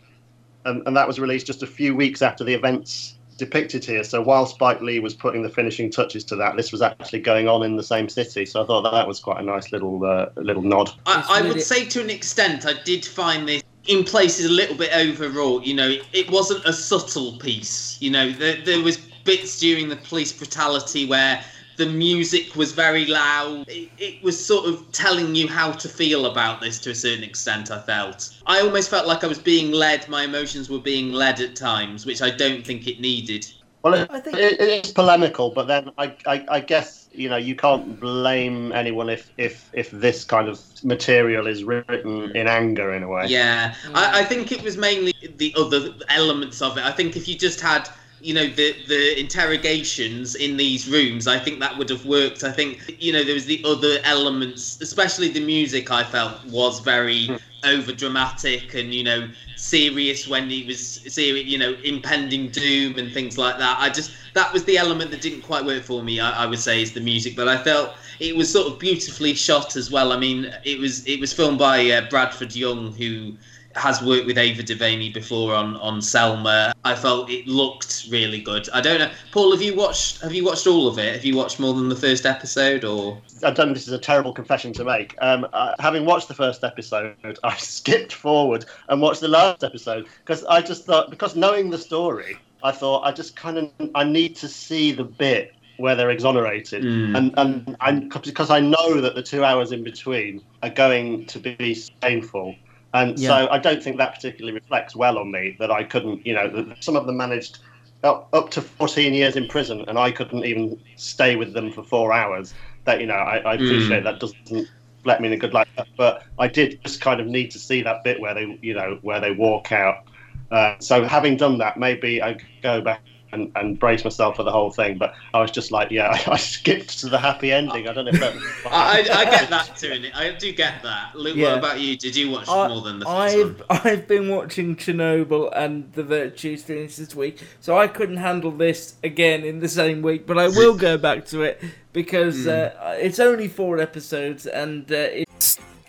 [0.66, 4.05] And, and that was released just a few weeks after the events depicted here.
[4.05, 7.48] So while Spike Lee was putting the finishing touches to that, this was actually going
[7.48, 8.46] on in the same city.
[8.46, 10.92] So I thought that, that was quite a nice little uh, little nod.
[11.07, 14.76] I, I would say to an extent, I did find this in places a little
[14.76, 15.64] bit overwrought.
[15.64, 18.00] You know, it, it wasn't a subtle piece.
[18.00, 21.42] You know, there, there was bits during the police brutality where
[21.80, 23.66] the music was very loud.
[23.66, 27.24] It, it, was sort of telling you how to feel about this to a certain
[27.24, 28.36] extent, I felt.
[28.44, 32.04] I almost felt like I was being led, my emotions were being led at times,
[32.04, 33.46] which I don't think it needed.
[33.82, 34.36] Well, it, think...
[34.36, 38.72] it, it is polemical, but then I, I, I, guess you know you can't blame
[38.72, 43.24] anyone if, if if this kind of material is written in anger in a way.
[43.28, 43.92] Yeah, mm.
[43.94, 46.84] I, I think it was mainly the other elements of it.
[46.84, 47.88] I think if you just had
[48.20, 52.44] you know the the interrogations in these rooms i think that would have worked.
[52.44, 56.80] I think you know there was the other elements especially the music i felt was
[56.80, 57.37] very hmm.
[57.64, 63.12] over dramatic and you know serious when he was serious you know impending doom and
[63.12, 63.78] things like that.
[63.78, 66.61] I just that was the element that didn't quite work for me i, I would
[66.61, 67.37] say is the music.
[67.37, 70.12] But i felt it was sort of beautifully shot as well.
[70.12, 73.35] I mean it was it was filmed by uh, bradford young who
[73.76, 76.74] has worked with Ava DuVernay before on on Selma.
[76.85, 78.68] I felt it looked really good.
[78.70, 79.52] I don't know, Paul.
[79.52, 80.20] Have you watched?
[80.22, 81.14] Have you watched all of it?
[81.14, 83.20] Have you watched more than the first episode, or?
[83.44, 83.72] I've done.
[83.72, 85.16] This is a terrible confession to make.
[85.20, 90.09] Um, uh, having watched the first episode, I skipped forward and watched the last episode
[90.24, 94.04] because I just thought because knowing the story, I thought I just kind of I
[94.04, 97.16] need to see the bit where they're exonerated, mm.
[97.16, 101.38] and, and and because I know that the two hours in between are going to
[101.38, 102.56] be painful.
[102.92, 103.29] And yeah.
[103.29, 106.74] so I don't think that particularly reflects well on me that I couldn't, you know,
[106.81, 107.59] some of them managed
[108.03, 111.85] up, up to 14 years in prison and I couldn't even stay with them for
[111.85, 112.53] four hours.
[112.85, 114.05] That, you know, I, I appreciate mm.
[114.05, 114.68] that doesn't
[115.05, 117.83] let me in a good light, but I did just kind of need to see
[117.83, 120.05] that bit where they, you know, where they walk out.
[120.50, 124.50] Uh, so having done that, maybe I go back and, and brace myself for the
[124.50, 124.98] whole thing.
[124.98, 127.88] But I was just like, yeah, I, I skipped to the happy ending.
[127.88, 128.34] I don't know if that.
[128.70, 130.10] I, I get that too.
[130.14, 131.14] I do get that.
[131.14, 131.50] Luke, yeah.
[131.50, 131.96] what about you?
[131.96, 133.80] Did you watch I, more than the first I've, one?
[133.84, 138.96] I've been watching Chernobyl and The Virtues things this week, so I couldn't handle this
[139.02, 140.26] again in the same week.
[140.26, 141.62] But I will go back to it
[141.92, 142.72] because mm.
[142.74, 145.58] uh, it's only four episodes and uh, it's.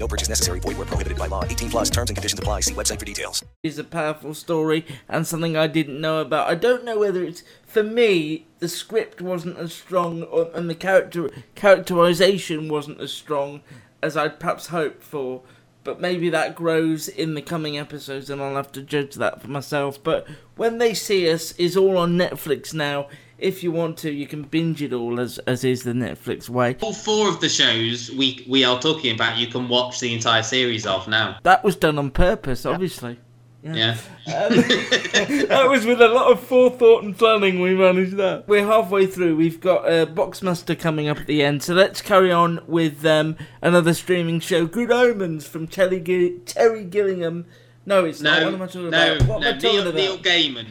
[0.00, 0.60] No purchase necessary.
[0.60, 1.44] Void where prohibited by law.
[1.44, 2.60] 18 plus terms and conditions apply.
[2.60, 3.44] See website for details.
[3.62, 6.48] It's a powerful story and something I didn't know about.
[6.48, 10.74] I don't know whether it's, for me, the script wasn't as strong or, and the
[10.74, 13.60] character characterization wasn't as strong
[14.02, 15.42] as I'd perhaps hoped for.
[15.84, 19.48] But maybe that grows in the coming episodes and I'll have to judge that for
[19.48, 20.02] myself.
[20.02, 23.08] But When They See Us is all on Netflix now
[23.40, 26.76] if you want to, you can binge it all as as is the Netflix way.
[26.80, 30.42] All four of the shows we we are talking about, you can watch the entire
[30.42, 31.38] series of now.
[31.42, 33.18] That was done on purpose, obviously.
[33.62, 33.74] Yeah.
[33.74, 33.90] yeah.
[34.34, 34.56] Um,
[35.48, 38.48] that was with a lot of forethought and planning we managed that.
[38.48, 39.36] We're halfway through.
[39.36, 41.62] We've got uh, Boxmaster coming up at the end.
[41.62, 46.00] So let's carry on with um, another streaming show, Good Omens from Terry,
[46.46, 47.46] Terry Gilliam.
[47.84, 48.44] No, it's no, not.
[48.44, 49.28] What am I talking no, about?
[49.28, 49.94] What no, am I talking Neil, about?
[49.94, 50.66] Neil Gaiman.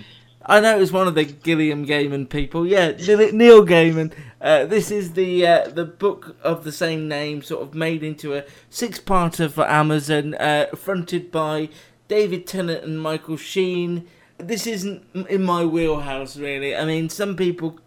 [0.45, 2.65] I know it was one of the Gilliam Gaiman people.
[2.65, 4.13] Yeah, Neil Gaiman.
[4.39, 8.33] Uh, this is the uh, the book of the same name, sort of made into
[8.33, 11.69] a six-parter for Amazon, uh, fronted by
[12.07, 14.07] David Tennant and Michael Sheen.
[14.37, 16.73] This isn't in my wheelhouse, really.
[16.73, 17.79] I mean, some people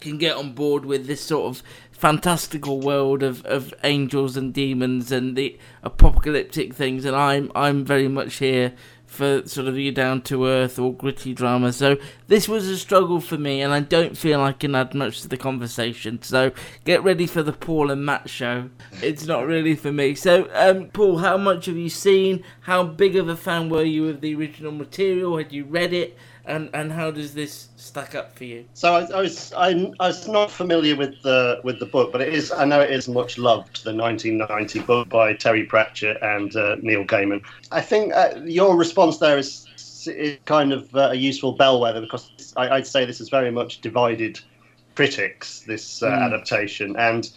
[0.00, 5.12] can get on board with this sort of fantastical world of, of angels and demons
[5.12, 8.72] and the apocalyptic things, and I'm I'm very much here
[9.10, 11.72] for sort of your down to earth or gritty drama.
[11.72, 11.96] So
[12.28, 15.28] this was a struggle for me, and I don't feel I can add much to
[15.28, 16.22] the conversation.
[16.22, 16.52] So
[16.84, 18.70] get ready for the Paul and Matt show.
[19.02, 20.14] It's not really for me.
[20.14, 22.44] So, um, Paul, how much have you seen?
[22.60, 25.36] How big of a fan were you of the original material?
[25.38, 26.16] Had you read it?
[26.44, 28.64] And and how does this stack up for you?
[28.74, 32.20] So I, I was I, I was not familiar with the with the book, but
[32.20, 33.84] it is I know it is much loved.
[33.84, 37.42] The 1990 book by Terry Pratchett and uh, Neil Gaiman.
[37.70, 39.66] I think uh, your response there is,
[40.06, 43.80] is kind of uh, a useful bellwether because I, would say this is very much
[43.80, 44.40] divided
[44.94, 45.60] critics.
[45.60, 46.22] This uh, mm.
[46.22, 47.30] adaptation and.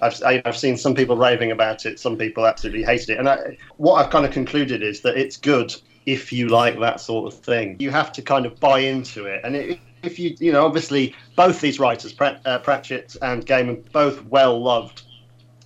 [0.00, 3.18] I've, I've seen some people raving about it, some people absolutely hated it.
[3.18, 5.74] And I, what I've kind of concluded is that it's good
[6.06, 7.76] if you like that sort of thing.
[7.78, 9.40] You have to kind of buy into it.
[9.44, 13.90] And it, if you, you know, obviously both these writers, Prat, uh, Pratchett and Gaiman,
[13.92, 15.02] both well loved,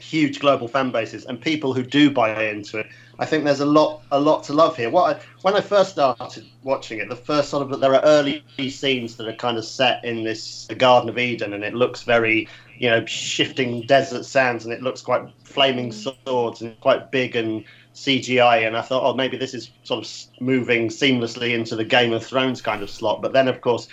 [0.00, 2.86] huge global fan bases, and people who do buy into it.
[3.20, 4.90] I think there's a lot, a lot to love here.
[4.90, 8.44] What I, when I first started watching it, the first sort of there are early
[8.68, 12.48] scenes that are kind of set in this Garden of Eden, and it looks very,
[12.78, 17.64] you know, shifting desert sands, and it looks quite flaming swords and quite big and
[17.94, 22.12] CGI, and I thought, oh, maybe this is sort of moving seamlessly into the Game
[22.12, 23.20] of Thrones kind of slot.
[23.20, 23.88] But then, of course,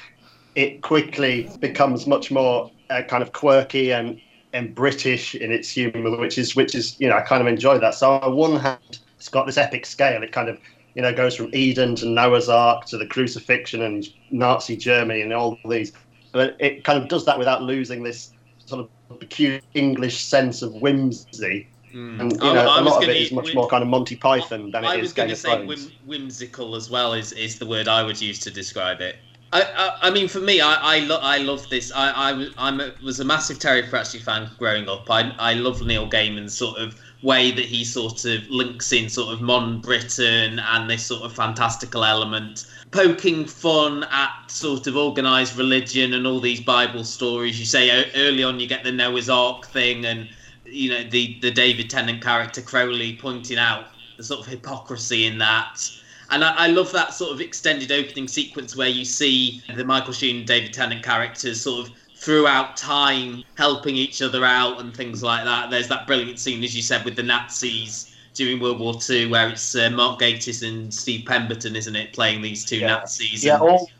[0.53, 4.21] it quickly becomes much more uh, kind of quirky and
[4.53, 7.79] and British in its humour, which is which is you know I kind of enjoy
[7.79, 7.95] that.
[7.95, 10.21] So on one hand, it's got this epic scale.
[10.23, 10.59] It kind of
[10.93, 15.33] you know goes from Eden to Noah's Ark to the crucifixion and Nazi Germany and
[15.33, 15.91] all these,
[16.31, 18.31] but it kind of does that without losing this
[18.65, 22.19] sort of a peculiar English sense of whimsy Mm.
[22.19, 24.17] And you know, I, I a lot of it is much more kind of Monty
[24.17, 25.62] Python than I it is Game of Thrones.
[25.62, 28.38] I was going to say whimsical as well is, is the word I would use
[28.39, 29.15] to describe it.
[29.54, 31.93] I, I, I mean, for me, I I, lo- I love this.
[31.95, 35.10] I I I'm a, was a massive Terry Pratchett fan growing up.
[35.10, 39.34] I I love Neil Gaiman's sort of way that he sort of links in sort
[39.34, 45.58] of modern Britain and this sort of fantastical element, poking fun at sort of organised
[45.58, 47.60] religion and all these Bible stories.
[47.60, 50.30] You say oh, early on, you get the Noah's Ark thing and
[50.65, 53.86] you know the the David Tennant character Crowley pointing out
[54.17, 55.89] the sort of hypocrisy in that.
[56.32, 60.13] And I, I, love that sort of extended opening sequence where you see the Michael
[60.13, 65.45] Sheen David Tennant characters sort of throughout time helping each other out and things like
[65.45, 65.69] that.
[65.69, 69.47] There's that brilliant scene, as you said, with the Nazis during World War II, where
[69.49, 72.88] it's uh, Mark Gatiss and Steve Pemberton, isn't it, playing these two yeah.
[72.88, 73.45] Nazis?
[73.45, 73.91] Yeah, and, all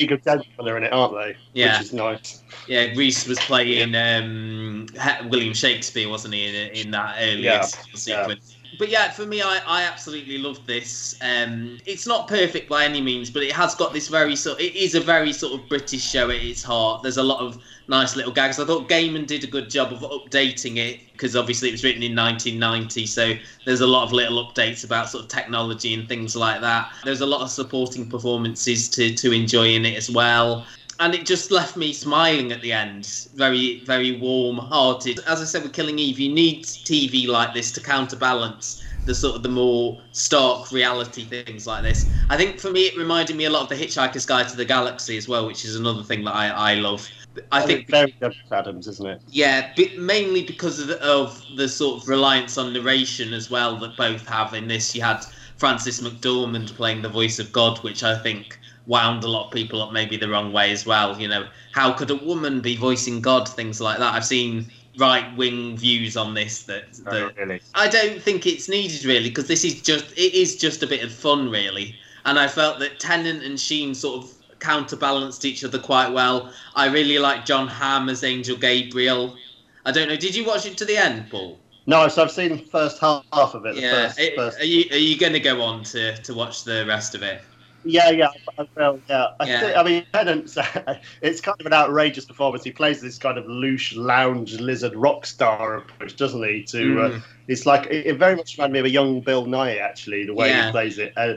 [0.00, 1.36] League of Gentlemen are in it, aren't they?
[1.52, 2.42] Yeah, which is nice.
[2.66, 4.86] Yeah, Reece was playing um,
[5.28, 7.60] William Shakespeare, wasn't he, in, in that earlier yeah.
[7.60, 8.53] sequence?
[8.78, 11.16] But yeah, for me, I, I absolutely love this.
[11.20, 14.60] Um, it's not perfect by any means, but it has got this very sort.
[14.60, 17.02] It is a very sort of British show at its heart.
[17.02, 18.58] There's a lot of nice little gags.
[18.58, 22.02] I thought Gaiman did a good job of updating it because obviously it was written
[22.02, 23.34] in 1990, so
[23.64, 26.90] there's a lot of little updates about sort of technology and things like that.
[27.04, 30.66] There's a lot of supporting performances to to enjoy in it as well.
[31.00, 33.28] And it just left me smiling at the end.
[33.34, 35.20] Very, very warm hearted.
[35.26, 39.36] As I said with Killing Eve, you need TV like this to counterbalance the sort
[39.36, 42.08] of the more stark reality things like this.
[42.30, 44.64] I think for me, it reminded me a lot of the Hitchhiker's Guide to the
[44.64, 47.06] Galaxy as well, which is another thing that I, I love.
[47.50, 49.20] I think very Douglas Adams, isn't it?
[49.28, 53.96] Yeah, mainly because of the, of the sort of reliance on narration as well that
[53.96, 54.94] both have in this.
[54.94, 55.24] You had
[55.56, 59.82] Frances McDormand playing the voice of God, which I think wound a lot of people
[59.82, 61.18] up maybe the wrong way as well.
[61.18, 63.48] You know, how could a woman be voicing God?
[63.48, 64.14] Things like that.
[64.14, 67.60] I've seen right wing views on this that, oh, that oh, really?
[67.74, 71.02] I don't think it's needed really because this is just it is just a bit
[71.02, 71.94] of fun really.
[72.26, 76.52] And I felt that Tennant and Sheen sort of counterbalanced each other quite well.
[76.74, 79.36] I really like Jon Hamm as Angel Gabriel.
[79.84, 80.16] I don't know.
[80.16, 81.58] Did you watch it to the end, Paul?
[81.86, 83.76] No, so I've seen the first half of it.
[83.76, 84.08] yeah.
[84.08, 84.60] First, are, first...
[84.60, 87.42] are you are you going to go on to to watch the rest of it?
[87.84, 89.02] Yeah, yeah, I will.
[89.08, 89.60] Yeah, I, Yeah.
[89.60, 90.06] Think, I mean,
[91.22, 92.64] it's kind of an outrageous performance.
[92.64, 96.64] He plays this kind of loose lounge lizard rock star approach, doesn't he?
[96.70, 97.22] To uh, Mm.
[97.48, 100.34] it's like it, it very much reminded me of a young Bill Nighy, actually, the
[100.34, 100.66] way Yeah.
[100.66, 101.12] he plays it.
[101.16, 101.34] Uh,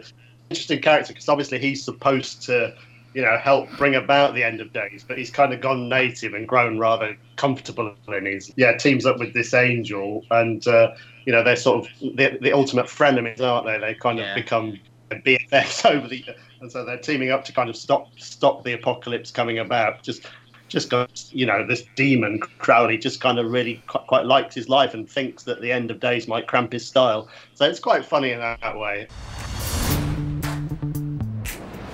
[0.49, 2.73] interesting character because obviously he's supposed to,
[3.13, 6.33] you know, help bring about the end of days, but he's kind of gone native
[6.33, 10.91] and grown rather comfortable in his yeah teams up with this angel, and uh,
[11.25, 13.77] you know they're sort of the, the ultimate frenemies, aren't they?
[13.79, 14.79] They kind of become
[15.15, 16.23] BFFs over the,
[16.61, 20.03] and so they're teaming up to kind of stop stop the apocalypse coming about.
[20.03, 20.27] Just
[20.67, 24.69] just got you know this demon Crowley just kind of really quite, quite likes his
[24.69, 27.27] life and thinks that the end of days might cramp his style.
[27.53, 29.07] So it's quite funny in that, that way.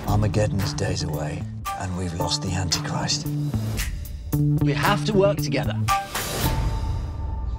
[0.08, 1.42] Armageddon is days away,
[1.80, 3.26] and we've lost the Antichrist.
[4.60, 5.78] We have to work together.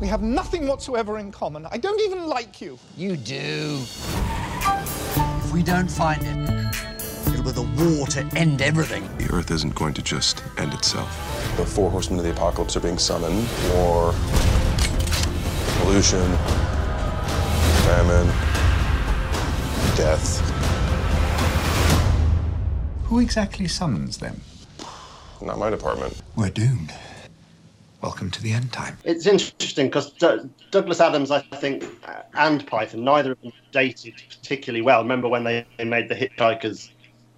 [0.02, 1.66] We have nothing whatsoever in common.
[1.72, 2.78] I don't even like you.
[2.98, 3.82] You do.
[5.56, 6.76] If we don't find it,
[7.30, 9.08] it'll be the war to end everything.
[9.18, 11.10] The Earth isn't going to just end itself.
[11.56, 13.48] The four horsemen of the apocalypse are being summoned.
[13.72, 14.14] War,
[15.80, 16.30] pollution,
[17.88, 18.28] famine,
[19.96, 20.42] death.
[23.06, 24.42] Who exactly summons them?
[25.42, 26.22] Not my department.
[26.36, 26.92] We're doomed.
[28.06, 29.00] Welcome to the end time.
[29.04, 34.14] It's interesting because D- Douglas Adams, I think, uh, and Python, neither of them dated
[34.30, 35.02] particularly well.
[35.02, 36.92] Remember when they, made the Hitchhiker's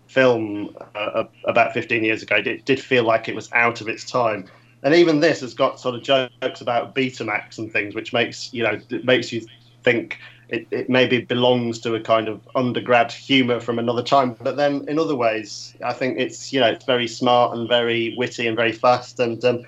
[0.07, 2.35] film uh, about 15 years ago?
[2.35, 4.45] It did feel like it was out of its time.
[4.83, 8.63] And even this has got sort of jokes about Betamax and things, which makes you
[8.63, 9.47] know it makes you
[9.83, 14.33] think it, it maybe belongs to a kind of undergrad humour from another time.
[14.33, 18.15] But then in other ways, I think it's you know it's very smart and very
[18.17, 19.17] witty and very fast.
[19.21, 19.63] And um,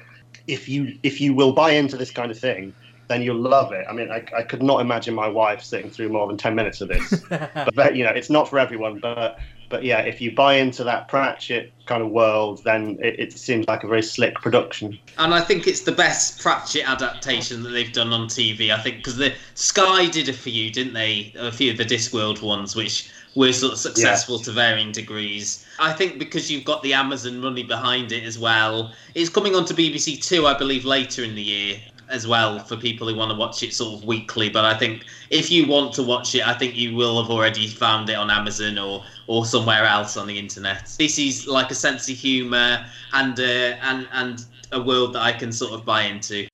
[0.50, 2.74] if you if you will buy into this kind of thing,
[3.08, 3.86] then you'll love it.
[3.90, 6.82] I mean, I, I could not imagine my wife sitting through more than ten minutes
[6.82, 7.24] of this.
[7.76, 9.00] but you know, it's not for everyone.
[9.00, 9.40] But
[9.70, 13.68] but yeah, if you buy into that Pratchett kind of world, then it, it, seems
[13.68, 14.98] like a very slick production.
[15.18, 18.72] And I think it's the best Pratchett adaptation that they've done on TV.
[18.72, 21.34] I think because the Sky did a few, didn't they?
[21.38, 24.44] A few of the Discworld ones, which were sort of successful yeah.
[24.44, 25.66] to varying degrees.
[25.80, 28.92] I think because you've got the Amazon money behind it as well.
[29.16, 32.76] It's coming on to BBC Two, I believe, later in the year as well for
[32.76, 34.50] people who want to watch it sort of weekly.
[34.50, 37.68] But I think if you want to watch it, I think you will have already
[37.68, 40.94] found it on Amazon or or somewhere else on the internet.
[40.98, 45.32] This is like a sense of humour and uh, and and a world that I
[45.32, 46.48] can sort of buy into.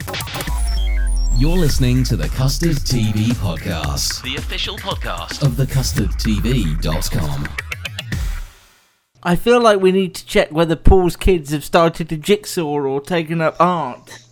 [1.38, 7.50] You're listening to the Custard TV podcast, the official podcast of thecustardtv.com.
[9.22, 13.02] I feel like we need to check whether Paul's kids have started to jigsaw or
[13.02, 14.25] taken up art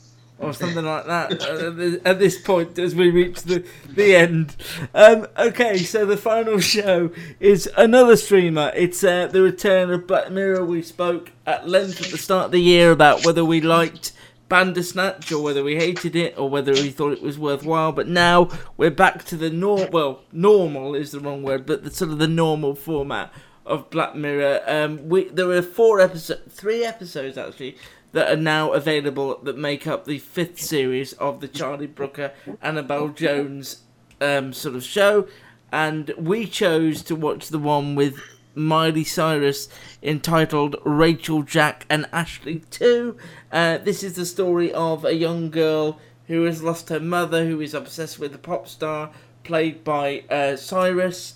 [0.43, 4.55] or something like that at this point as we reach the the end.
[4.93, 8.71] Um, okay, so the final show is another streamer.
[8.75, 10.65] It's uh, the return of Black Mirror.
[10.65, 14.13] We spoke at length at the start of the year about whether we liked
[14.49, 17.91] Bandersnatch or whether we hated it or whether we thought it was worthwhile.
[17.91, 19.89] But now we're back to the normal.
[19.91, 23.33] Well, normal is the wrong word, but the sort of the normal format
[23.65, 24.61] of Black Mirror.
[24.67, 27.77] Um, we there were four episodes, three episodes actually
[28.13, 33.09] that are now available that make up the fifth series of the Charlie Brooker Annabel
[33.09, 33.81] Jones
[34.21, 35.27] um, sort of show,
[35.71, 38.19] and we chose to watch the one with
[38.55, 39.67] Miley Cyrus
[40.01, 43.17] entitled Rachel, Jack, and Ashley Too.
[43.51, 47.59] Uh, this is the story of a young girl who has lost her mother, who
[47.59, 49.09] is obsessed with a pop star
[49.43, 51.33] played by uh, Cyrus.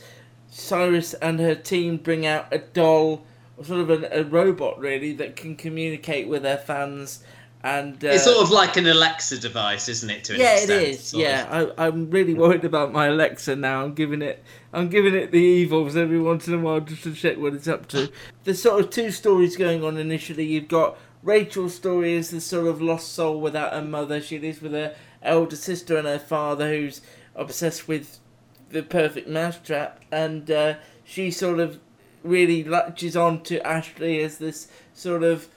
[0.49, 3.23] Cyrus and her team bring out a doll
[3.63, 7.23] sort of a, a robot really that can communicate with their fans
[7.63, 10.23] and uh, it's sort of like an Alexa device, isn't it?
[10.25, 11.13] To yeah, extent, it is.
[11.13, 13.83] Yeah, I, am really worried about my Alexa now.
[13.83, 17.13] I'm giving it, I'm giving it the evils every once in a while just to
[17.13, 18.11] check what it's up to.
[18.43, 20.45] There's sort of two stories going on initially.
[20.45, 24.21] You've got Rachel's story is the sort of lost soul without her mother.
[24.21, 27.01] She lives with her elder sister and her father, who's
[27.35, 28.19] obsessed with
[28.69, 31.79] the perfect mousetrap, and uh, she sort of
[32.27, 35.47] really latches on to Ashley as this sort of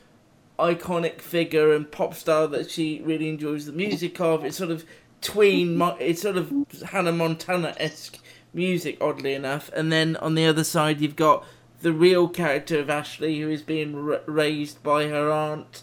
[0.59, 4.45] iconic figure and pop star that she really enjoys the music of.
[4.45, 4.85] It's sort of
[5.21, 6.53] tween, it's sort of
[6.91, 8.19] Hannah Montana esque
[8.53, 9.71] music, oddly enough.
[9.75, 11.45] And then on the other side, you've got
[11.83, 13.97] the real character of Ashley, who is being
[14.27, 15.83] raised by her aunt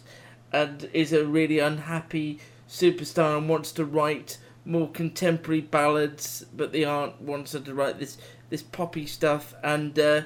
[0.53, 6.85] and is a really unhappy superstar and wants to write more contemporary ballads, but the
[6.85, 8.17] aunt wants her to write this
[8.49, 9.97] this poppy stuff and.
[9.97, 10.21] Uh,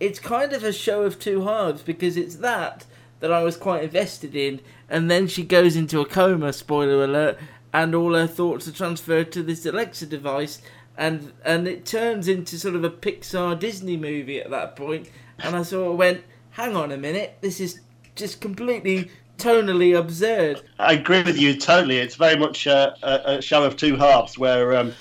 [0.00, 2.84] it's kind of a show of two halves because it's that
[3.20, 6.52] that I was quite invested in, and then she goes into a coma.
[6.52, 7.38] Spoiler alert!
[7.72, 10.60] And all her thoughts are transferred to this Alexa device,
[10.96, 15.10] and and it turns into sort of a Pixar Disney movie at that point.
[15.38, 17.80] And I sort of went, "Hang on a minute, this is
[18.14, 20.62] just completely." tonally absurd.
[20.78, 21.98] I agree with you totally.
[21.98, 24.92] It's very much a, a, show of two halves where um,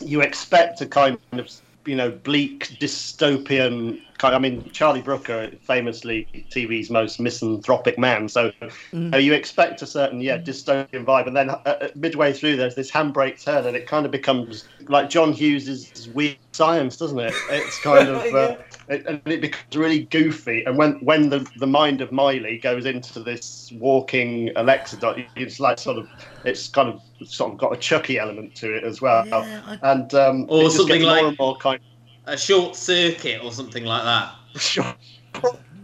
[0.00, 1.50] you expect a kind of
[1.86, 4.34] you know bleak dystopian kind.
[4.34, 8.28] I mean, Charlie Brooker, famously TV's most misanthropic man.
[8.28, 8.52] So
[8.92, 9.14] mm.
[9.14, 12.74] uh, you expect a certain, yeah, dystopian vibe, and then uh, uh, midway through, there's
[12.74, 17.34] this handbrake turn, and it kind of becomes like John Hughes's weird science, doesn't it?
[17.50, 18.44] It's kind of, uh, yeah.
[18.44, 20.64] it, and it becomes really goofy.
[20.64, 25.60] And when when the the mind of Miley goes into this walking Alexa dot, it's
[25.60, 26.08] like sort of,
[26.44, 29.92] it's kind of sort of got a Chucky element to it as well, yeah, I...
[29.92, 31.80] and um, or something like more and more kind.
[32.26, 34.34] Of, a short circuit or something like that.
[34.60, 34.96] Short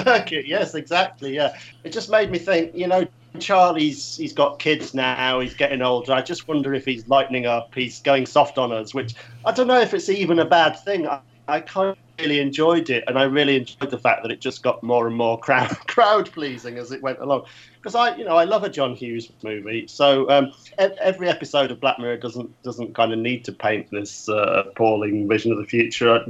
[0.02, 1.34] circuit, yes, exactly.
[1.34, 2.74] Yeah, it just made me think.
[2.74, 3.06] You know,
[3.38, 5.40] Charlie's he's got kids now.
[5.40, 6.12] He's getting older.
[6.12, 7.74] I just wonder if he's lightening up.
[7.74, 11.06] He's going soft on us, which I don't know if it's even a bad thing.
[11.06, 11.20] I,
[11.50, 14.62] I kind of really enjoyed it, and I really enjoyed the fact that it just
[14.62, 17.46] got more and more crowd crowd pleasing as it went along.
[17.76, 19.86] Because I, you know, I love a John Hughes movie.
[19.88, 24.28] So um, every episode of Black Mirror doesn't doesn't kind of need to paint this
[24.28, 26.24] uh, appalling vision of the future.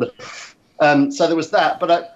[0.80, 2.08] Um, so there was that, but I,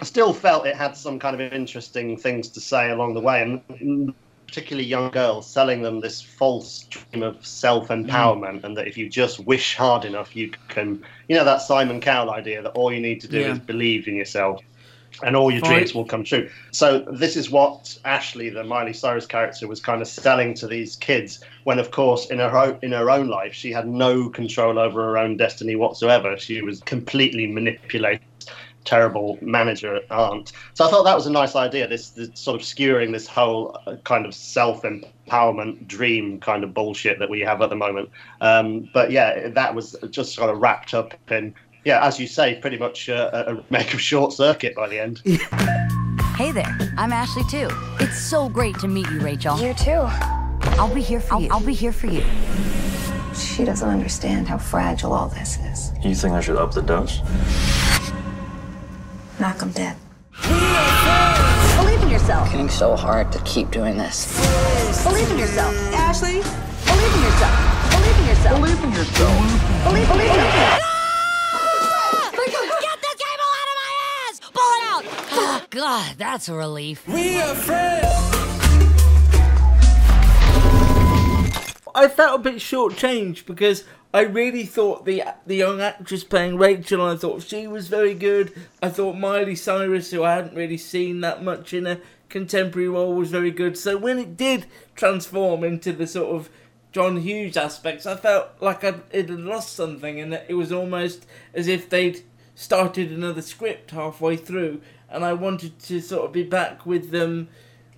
[0.00, 3.42] I still felt it had some kind of interesting things to say along the way,
[3.42, 4.14] and
[4.50, 8.64] particularly young girls selling them this false dream of self-empowerment, mm.
[8.64, 12.30] and that if you just wish hard enough, you can, you know, that Simon Cowell
[12.30, 13.52] idea that all you need to do Yeah.
[13.52, 14.60] is believe in yourself.
[15.22, 16.48] And all your dreams will come true.
[16.70, 20.96] So this is what Ashley, the Miley Cyrus character, was kind of selling to these
[20.96, 21.44] kids.
[21.64, 25.02] When, of course, in her own, in her own life, she had no control over
[25.02, 26.38] her own destiny whatsoever.
[26.38, 28.22] She was completely manipulated
[28.90, 30.50] terrible manager aren't.
[30.74, 31.86] So I thought that was a nice idea.
[31.86, 36.74] This, this sort of skewering this whole uh, kind of self empowerment dream kind of
[36.74, 38.10] bullshit that we have at the moment.
[38.40, 41.54] Um, but yeah, that was just sort of wrapped up in.
[41.84, 44.98] Yeah, as you say, pretty much uh, a a remake of Short Circuit by the
[44.98, 45.22] end.
[46.40, 47.68] Hey there, I'm Ashley too.
[48.00, 49.60] It's so great to meet you, Rachel.
[49.60, 50.08] You too.
[50.80, 51.48] I'll be here for you.
[51.50, 52.24] I'll be here for you.
[53.34, 55.92] She doesn't understand how fragile all this is.
[56.02, 57.20] You think I should up the dose?
[59.40, 59.96] Knock 'em dead.
[61.78, 62.50] Believe in yourself.
[62.50, 64.26] Getting so hard to keep doing this.
[65.02, 65.74] Believe in yourself.
[65.94, 66.42] Ashley,
[66.84, 67.56] believe in yourself.
[67.90, 68.60] Believe in yourself.
[68.60, 69.32] Believe in yourself.
[69.84, 70.88] Believe, believe in yourself.
[72.80, 73.92] Get the cable out of my
[74.28, 74.34] ass!
[74.52, 75.04] Pull it out!
[75.32, 77.08] Oh, God, that's a relief.
[77.08, 78.06] We are friends!
[81.94, 87.00] I felt a bit shortchanged because I really thought the the young actress playing Rachel,
[87.02, 88.52] I thought she was very good.
[88.82, 93.14] I thought Miley Cyrus, who I hadn't really seen that much in a contemporary role,
[93.14, 93.78] was very good.
[93.78, 96.50] So when it did transform into the sort of
[96.90, 101.24] John Hughes aspects, I felt like I'd, it had lost something, and it was almost
[101.54, 102.24] as if they'd
[102.56, 107.48] started another script halfway through, and I wanted to sort of be back with them.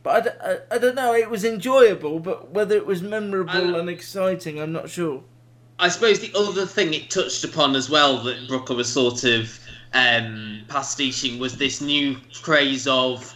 [0.03, 4.61] But I I don't know, it was enjoyable, but whether it was memorable and exciting,
[4.61, 5.23] I'm not sure.
[5.79, 9.59] I suppose the other thing it touched upon as well that Brooker was sort of
[9.95, 13.35] um, pastiching was this new craze of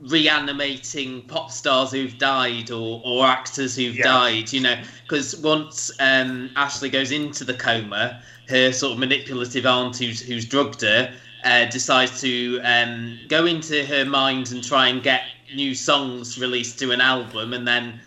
[0.00, 4.04] reanimating pop stars who've died or, or actors who've Yeah.
[4.04, 9.66] died, you know, because once um, Ashley goes into the coma, her sort of manipulative
[9.66, 11.12] aunt who's, who's drugged her
[11.44, 15.22] uh, decides to um, go into her mind and try and get
[15.54, 18.00] new songs released to an album and then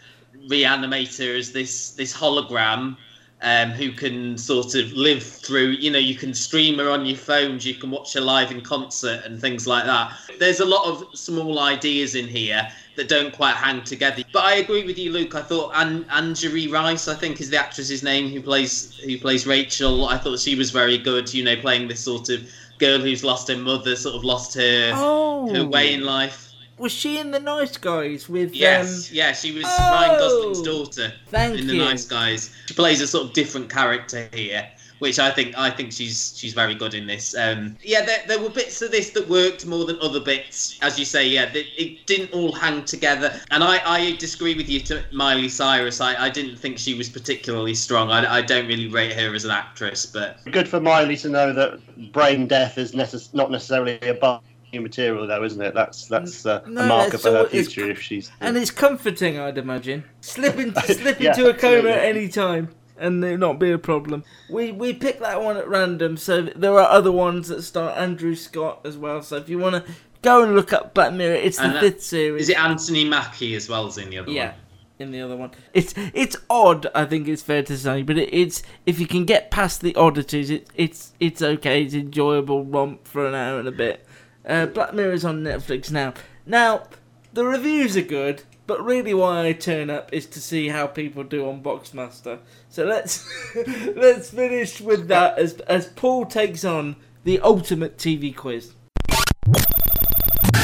[0.50, 2.98] reanimate her as this this hologram
[3.42, 5.70] um, who can sort of live through.
[5.70, 8.62] You know, you can stream her on your phones, you can watch her live in
[8.62, 10.14] concert and things like that.
[10.40, 14.24] There's a lot of small ideas in here that don't quite hang together.
[14.34, 15.36] But I agree with you, Luke.
[15.36, 19.48] I thought An- Angourie Rice, I think, is the actress's name who plays who plays
[19.48, 20.06] Rachel.
[20.06, 21.34] I thought she was very good.
[21.34, 24.92] You know, playing this sort of girl who's lost her mother, sort of lost her
[24.94, 25.54] Oh.
[25.54, 26.49] her way in life.
[26.80, 29.92] Was she in The Nice Guys with Yes, um, yeah, she was Oh!
[29.92, 31.80] Ryan Gosling's daughter Thank in The you.
[31.82, 32.56] Nice Guys.
[32.68, 34.66] She plays a sort of different character here,
[35.00, 37.36] which I think I think she's she's very good in this.
[37.36, 40.98] Um, yeah, there, there were bits of this that worked more than other bits, as
[40.98, 41.28] you say.
[41.28, 45.50] Yeah, it, it didn't all hang together, and I, I disagree with you to Miley
[45.50, 46.00] Cyrus.
[46.00, 48.10] I, I didn't think she was particularly strong.
[48.10, 51.52] I, I don't really rate her as an actress, but Good for Miley to know
[51.52, 54.42] that brain death is necess- not necessarily above
[54.74, 55.74] new material, though, isn't it?
[55.74, 58.32] That's that's uh, No, a marker it's for her all- it's- future if she's.
[58.42, 60.04] and it's comforting, I'd imagine.
[60.22, 63.78] Slip into slip Yeah, into a coma at any time, and it not be a
[63.78, 64.24] problem.
[64.50, 68.36] We we pick that one at random, so there are other ones that start Andrew
[68.36, 69.22] Scott as well.
[69.22, 69.92] So if you want to
[70.22, 72.44] go and look up Black Mirror, it's the And that- fifth series.
[72.44, 74.46] is it Anthony Mackie as well as in the other Yeah.
[74.48, 74.56] one?
[75.00, 76.88] Yeah, in the other one, it's it's odd.
[76.94, 79.96] I think it's fair to say, but it, it's if you can get past the
[79.96, 81.84] oddities, it, it's it's okay.
[81.84, 84.06] It's enjoyable romp for an hour and a bit.
[84.50, 86.16] Uh, Black Mirror's on Netflix now.
[86.44, 86.88] Now
[87.32, 91.24] the reviews are good, but really why I turn up is to see how people
[91.24, 92.40] do on Boxmaster.
[92.68, 93.32] So let's
[93.96, 96.96] let's finish with that as as Paul takes on
[97.26, 98.74] the ultimate TV quiz.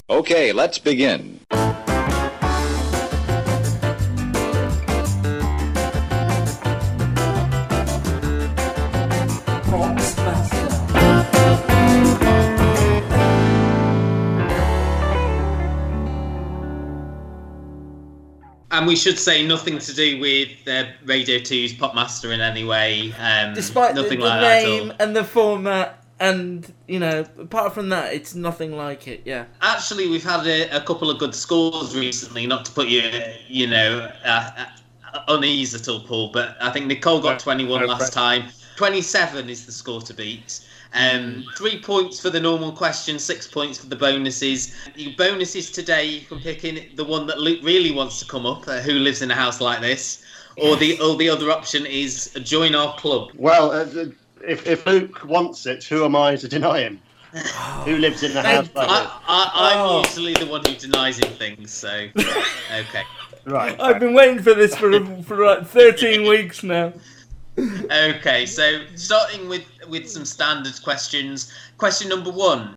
[0.10, 1.42] Okay, let's begin.
[18.76, 23.14] And we should say nothing to do with uh, Radio 2's Popmaster in any way.
[23.14, 27.74] Um, Despite the, nothing the like that name and the format, and you know, apart
[27.74, 29.22] from that, it's nothing like it.
[29.24, 29.46] Yeah.
[29.62, 32.46] Actually, we've had a, a couple of good scores recently.
[32.48, 33.10] Not to put you,
[33.48, 34.66] you know, uh,
[35.14, 36.32] uh, unease at all, Paul.
[36.34, 38.50] But I think Nicole got 21 no last time.
[38.76, 40.68] 27 is the score to beat.
[40.96, 44.74] Um, three points for the normal question, six points for the bonuses.
[44.96, 48.46] Your bonuses today, you can pick in the one that Luke really wants to come
[48.46, 48.66] up.
[48.68, 50.24] Uh, who lives in a house like this?
[50.58, 53.32] Or the or the other option is join our club.
[53.36, 54.06] Well, uh,
[54.48, 57.02] if, if Luke wants it, who am I to deny him?
[57.84, 58.88] Who lives in the house like?
[58.90, 60.04] I, I, I'm Oh.
[60.06, 63.04] usually the one who denies him things, so okay.
[63.44, 63.78] Right.
[63.82, 66.94] I've been waiting for this for for like 13 weeks now.
[67.58, 71.54] Okay, so starting with with some standard questions.
[71.78, 72.76] Question number one: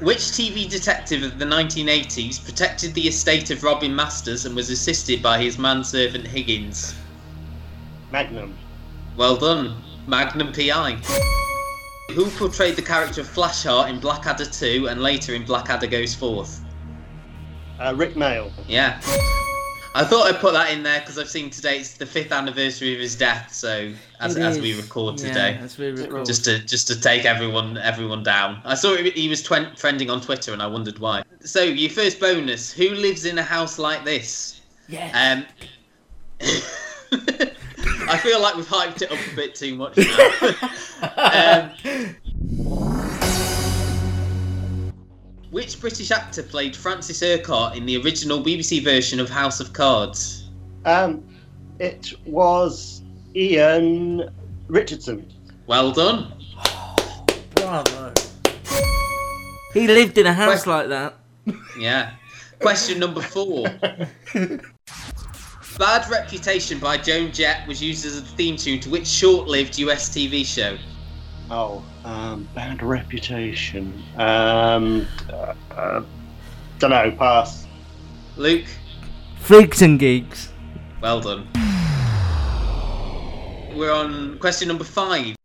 [0.00, 5.22] Which TV detective of the 1980s protected the estate of Robin Masters and was assisted
[5.22, 6.94] by his manservant Higgins?
[8.12, 8.58] Magnum.
[9.16, 10.98] Well done, Magnum PI.
[12.14, 16.60] Who portrayed the character of Flashheart in Blackadder 2 and later in Blackadder Goes Forth?
[17.78, 18.50] Uh, Rik Mayall.
[18.68, 19.00] Yeah.
[19.92, 22.94] I thought I'd put that in there because I've seen today it's the fifth anniversary
[22.94, 26.24] of his death, so as, as we record Yeah, today, as we record.
[26.24, 28.60] just to just to take everyone everyone down.
[28.64, 31.24] I saw he was twen- trending on Twitter, and I wondered why.
[31.40, 34.60] So your first bonus: Who lives in a house like this?
[34.88, 35.10] Yeah.
[35.12, 35.46] Um,
[38.08, 41.72] I feel like we've hyped it up a bit too much now.
[42.62, 43.20] um,
[45.50, 50.48] which British actor played Francis Urquhart in the original BBC version of House of Cards?
[50.84, 51.24] Um,
[51.78, 53.02] it was
[53.34, 54.30] Ian
[54.68, 55.30] Richardson.
[55.66, 56.32] Well done.
[57.54, 58.12] Bravo.
[59.74, 61.14] He lived in a house like that.
[61.78, 62.12] Yeah.
[62.60, 63.66] Question number four.
[65.78, 70.10] Bad Reputation by Joan Jett was used as a theme tune to which short-lived US
[70.10, 70.76] TV show?
[71.50, 74.02] Oh, um, bad reputation.
[74.16, 76.02] Um, uh, uh,
[76.78, 77.10] don't know.
[77.18, 77.66] Pass.
[78.36, 78.64] Luke,
[79.40, 80.52] Freaks and geeks.
[81.02, 81.46] well done.
[83.76, 85.36] We're on question number five.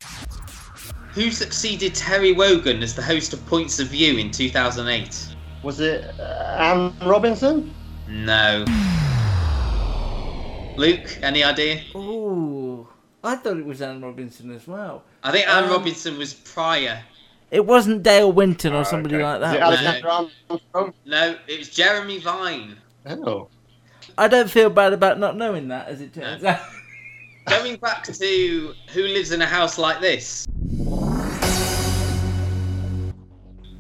[1.14, 5.36] Who succeeded Terry Wogan as the host of Points of View in 2008?
[5.64, 7.74] Was it uh, Anne Robinson?
[8.10, 8.66] No.
[10.78, 11.82] Luke, any idea?
[11.96, 12.55] Ooh,
[13.26, 15.04] I thought it was Anne Robinson as well.
[15.24, 17.02] I think Anne Um, Robinson was prior.
[17.52, 19.68] It wasn't Dale Winton or somebody like Is it that.
[19.70, 19.86] was it?
[19.86, 20.94] Alexander Armstrong?
[21.06, 22.76] No, it was Jeremy Vine.
[23.08, 23.48] Oh.
[24.18, 26.60] I don't feel bad about not knowing that, as it turns out.
[27.48, 30.48] Going back to Who Lives in a House Like This?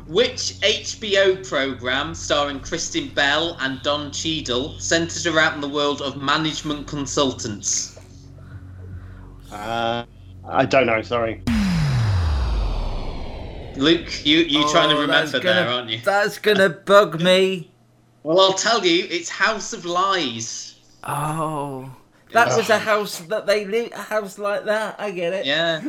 [0.07, 6.87] Which HBO program starring Kristen Bell and Don Cheadle centers around the world of management
[6.87, 7.94] consultants?
[9.55, 10.05] Uh,
[10.47, 11.01] I don't know.
[11.01, 11.41] Sorry.
[13.77, 15.99] Luke, you you trying to Oh, remember there, gonna- aren't you?
[16.03, 17.71] That's gonna bug me.
[18.23, 20.75] Well, I'll tell you, it's House of Lies.
[21.03, 21.93] Oh,
[22.31, 23.91] that was a house that they live.
[23.93, 24.95] A house like that.
[24.97, 25.45] I get it.
[25.45, 25.81] Yeah.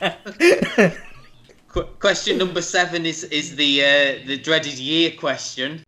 [1.68, 5.84] Qu- question number seven is is the uh, the dreaded year question.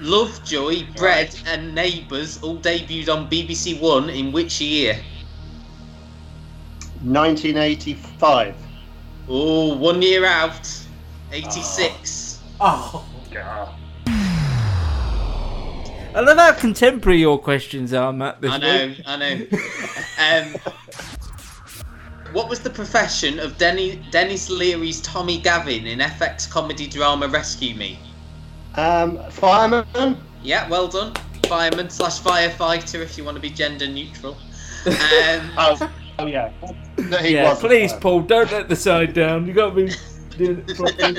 [0.00, 4.96] Lovejoy, Bread, and Neighbours all debuted on BBC One in which year?
[7.02, 8.54] 1985.
[9.28, 10.86] Oh, one year out.
[11.32, 12.40] 86.
[12.60, 13.06] Oh.
[13.30, 13.74] God.
[16.14, 18.40] I love how contemporary your questions are, Matt.
[18.40, 19.02] This I know, week.
[19.06, 20.54] I know.
[20.54, 20.74] um,
[22.32, 27.74] what was the profession of Denny, Denis Leary's Tommy Gavin in FX comedy drama Rescue
[27.74, 27.98] Me?
[28.74, 30.16] Um, fireman.
[30.42, 31.14] Yeah, well done.
[31.46, 34.36] Fireman slash firefighter if you want to be gender neutral.
[34.86, 34.96] Um,
[35.58, 36.52] oh, oh yeah.
[37.10, 37.70] No, he yeah, wasn't.
[37.70, 39.46] please, Paul, don't let the side down.
[39.46, 39.92] You got to be
[40.36, 41.16] doing it properly.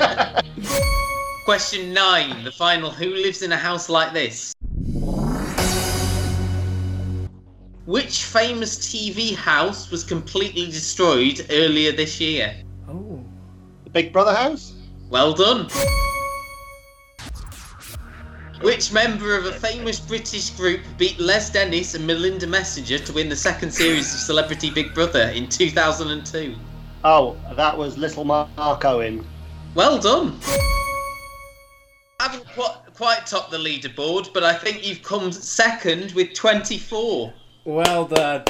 [1.46, 2.92] Question nine, the final.
[2.92, 4.54] Who lives in a house like this?
[7.88, 12.56] Which famous TV house was completely destroyed earlier this year?
[12.88, 13.24] Oh.
[13.86, 14.74] The Big Brother house.
[15.10, 15.70] Well done.
[18.62, 23.30] Which member of a famous British group beat Les Dennis and Melinda Messenger to win
[23.30, 26.56] the second series of Celebrity Big Brother in 2002?
[27.06, 29.26] Oh, that was Little Mark Owen.
[29.76, 30.38] Well done.
[32.20, 37.34] I haven't quite, quite topped the leaderboard, but I think you've come second with 24.
[37.64, 38.44] well done.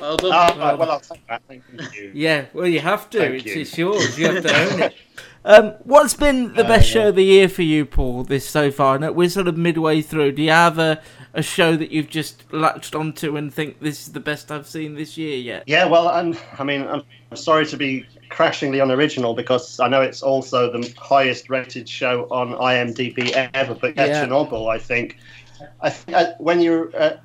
[0.00, 0.30] Well done.
[0.32, 1.42] Oh, right, well, I'll take that.
[1.46, 1.64] Thank
[1.94, 2.12] you.
[2.14, 3.18] Yeah, well, you have to.
[3.18, 3.60] Thank It's, you.
[3.60, 4.18] it's yours.
[4.18, 4.94] You have to own it.
[5.46, 6.92] Um, what's been the Uh, best yeah.
[7.02, 8.24] show of the year for you, Paul?
[8.24, 8.98] This so far?
[9.12, 10.32] We're sort of midway through.
[10.32, 11.00] Do you have a,
[11.34, 14.94] a show that you've just latched onto and think this is the best I've seen
[14.94, 15.64] this year yet?
[15.66, 17.02] Yeah, well, I'm, I mean, I'm
[17.36, 22.54] sorry to be crashingly unoriginal because I know it's also the highest rated show on
[22.54, 24.26] IMDb ever, but yeah, Yeah.
[24.26, 25.18] Chernobyl, I think.
[25.82, 27.16] I think uh, when you're uh,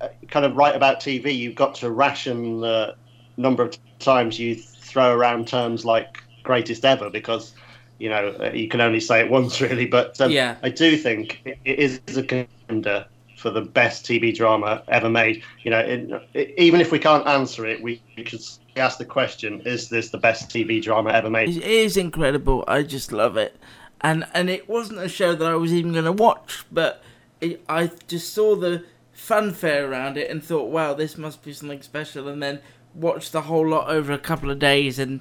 [0.00, 2.94] uh, kind of right about TV, you've got to ration the
[3.36, 7.52] number of times you throw around terms like greatest ever because,
[7.98, 9.86] you know, uh, you can only say it once really.
[9.86, 10.56] But um, Yeah.
[10.62, 15.42] I do think it, it is a contender for the best TV drama ever made.
[15.62, 18.42] You know, it, it, even if we can't answer it, we, we could
[18.76, 21.50] ask the question: Is this the best TV drama ever made?
[21.50, 22.64] It is incredible.
[22.66, 23.56] I just love it,
[24.00, 27.02] and and it wasn't a show that I was even going to watch, but
[27.40, 31.82] it, I just saw the fanfare around it and thought, wow, this must be something
[31.82, 32.60] special, and then
[32.94, 35.20] watched the whole lot over a couple of days, and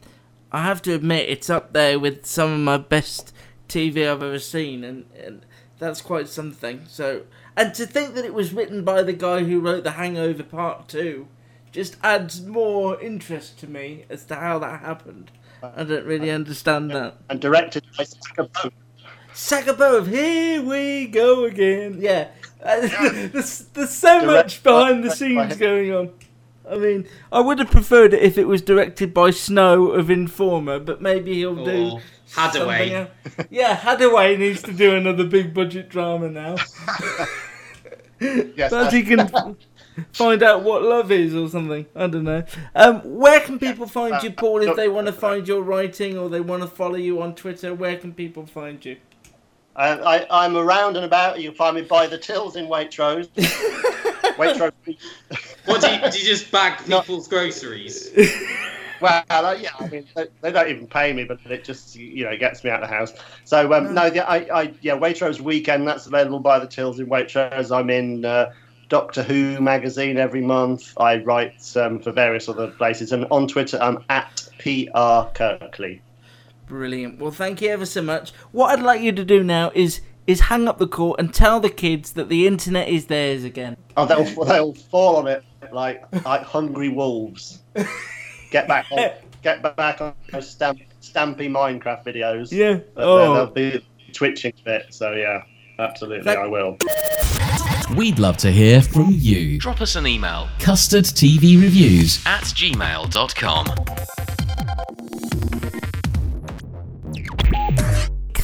[0.56, 3.34] I have to admit, it's up there with some of my best
[3.68, 5.46] TV I've ever seen, and, and
[5.80, 6.84] that's quite something.
[6.88, 7.24] So,
[7.58, 10.88] and to think that it was written by the guy who wrote The Hangover Part
[10.88, 11.28] Two,
[11.74, 15.30] just adds more interest to me as to how that happened.
[15.62, 17.18] I don't really understand that.
[17.30, 18.70] And directed by Stakka Bo.
[19.34, 21.98] Sakabo, here we go again.
[22.00, 22.30] Yeah,
[22.64, 26.14] there's, there's so much behind the scenes going on.
[26.70, 30.80] I mean, I would have preferred it if it was directed by Snow of Informer,
[30.80, 31.90] but maybe he'll do.
[31.92, 32.02] Or
[32.32, 32.52] Haddaway.
[32.54, 33.10] something else.
[33.50, 36.56] Yeah, Haddaway needs to do another big budget drama now.
[38.20, 39.58] Yes, But he can
[40.14, 41.86] find out what love is or something.
[41.96, 42.44] I don't know.
[42.74, 46.30] Um, where can people find you, Paul, if they want to find your writing or
[46.30, 47.74] they want to follow you on Twitter?
[47.74, 48.98] Where can people find you?
[49.76, 51.42] Uh, I, I'm around and about.
[51.42, 53.28] You'll find me by the tills in Waitrose.
[54.38, 54.72] Waitrose.
[55.66, 58.12] What do you, do you just bag people's groceries?
[59.02, 62.24] Well, uh, yeah, I mean, they, they don't even pay me, but it just, you
[62.24, 63.14] know, gets me out of the house.
[63.44, 67.08] So, um, no, yeah, I, I, yeah, Waitrose Weekend, that's available by the tills in
[67.08, 67.76] Waitrose.
[67.76, 68.54] I'm in uh,
[68.90, 70.94] Doctor Who magazine every month.
[70.98, 73.12] I write um, for various other places.
[73.12, 76.02] And on Twitter, I'm at PR Kirkley.
[76.68, 77.20] Brilliant.
[77.20, 78.32] Well, thank you ever so much.
[78.52, 81.60] What I'd like you to do now is is hang up the call and tell
[81.60, 83.78] the kids that the internet is theirs again.
[83.96, 87.60] Oh, they'll, they'll fall on it like like hungry wolves.
[88.52, 89.12] Get back on,
[89.44, 92.52] get back on those stamp, stampy Minecraft videos.
[92.52, 92.80] Yeah.
[92.96, 93.34] But Oh.
[93.36, 94.94] They'll be twitching a bit.
[94.94, 95.44] So yeah,
[95.78, 96.78] absolutely, Thank- I will.
[97.96, 99.60] We'd love to hear from you.
[99.60, 103.68] Drop us an email Custard TV Reviews at gmail.com.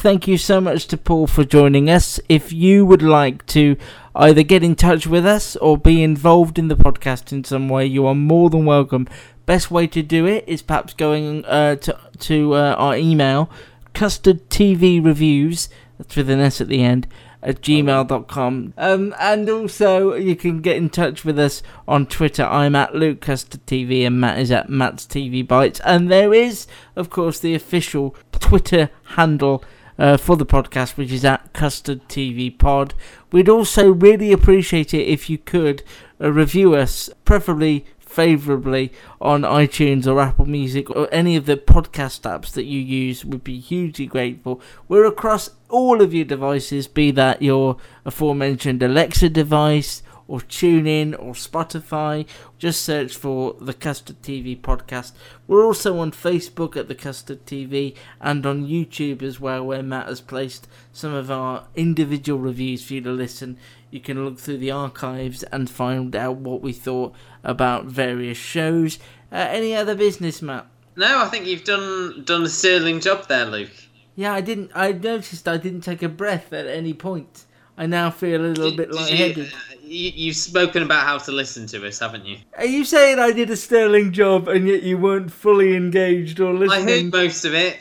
[0.02, 2.18] Thank you so much to Paul for joining us.
[2.28, 3.76] If you would like to
[4.16, 7.86] either get in touch with us or be involved in the podcast in some way,
[7.86, 9.06] you are more than welcome.
[9.46, 13.48] Best way to do it is perhaps going uh, to to uh, our email,
[13.94, 15.68] custard TV reviews.
[15.98, 17.06] That's with an S at the end
[17.40, 18.74] at gmail.com.
[18.76, 22.42] Um, and also, you can get in touch with us on Twitter.
[22.42, 25.80] I'm at Luke Custard TV and Matt is at Matt's TV Bites.
[25.84, 29.62] And there is, of course, the official Twitter handle
[29.98, 32.94] uh, for the podcast, which is at Custard TV Pod.
[33.30, 35.82] We'd also really appreciate it if you could
[36.20, 42.20] uh, review us, preferably favorably on iTunes or Apple Music or any of the podcast
[42.22, 44.60] apps that you use would be hugely grateful.
[44.86, 50.02] We're across all of your devices, be that your aforementioned Alexa device
[50.32, 52.26] or TuneIn or Spotify.
[52.56, 55.12] Just search for the Custard TV podcast.
[55.46, 60.06] We're also on Facebook at the Custard TV and on YouTube as well, where Matt
[60.06, 63.58] has placed some of our individual reviews for you to listen.
[63.90, 67.14] You can look through the archives and find out what we thought
[67.44, 68.98] about various shows.
[69.30, 70.66] Uh, any other business, Matt?
[70.96, 73.70] No, I think you've done done a sterling job there, Luke.
[74.16, 74.70] Yeah, I didn't.
[74.74, 77.44] I noticed I didn't take a breath at any point.
[77.76, 79.46] I now feel a little bit Did You, uh,
[79.82, 82.38] you, you've spoken about how to listen to us, haven't you?
[82.58, 86.52] Are you saying I did a sterling job and yet you weren't fully engaged or
[86.52, 86.88] listening?
[86.88, 87.78] I heard most of it.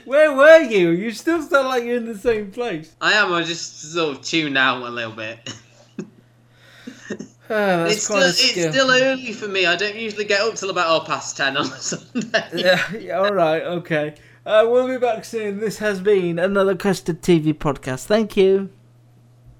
[0.04, 0.90] Where were you?
[0.90, 2.94] You still sound like you're in the same place.
[3.00, 3.32] I am.
[3.32, 5.52] I just sort of tuned out a little bit.
[7.48, 9.64] That's it's still it's still early for me.
[9.64, 12.44] I don't usually get up till about half past ten on a Sunday.
[12.54, 14.14] yeah, yeah, all right, okay.
[14.44, 15.58] Uh, we'll be back soon.
[15.58, 18.04] This has been another Custard TV podcast.
[18.04, 18.70] Thank you.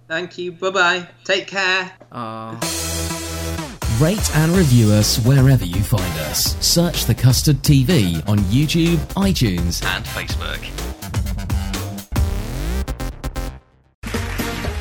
[0.09, 0.53] Thank you.
[0.53, 1.09] Bye bye.
[1.25, 1.93] Take care.
[2.11, 2.59] Ah.
[4.01, 6.57] Rate and review us wherever you find us.
[6.65, 10.59] Search the Custard TV on YouTube, iTunes, and Facebook.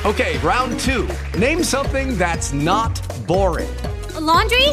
[0.06, 1.08] Okay, round two.
[1.38, 3.68] Name something that's not boring.
[4.14, 4.68] A laundry?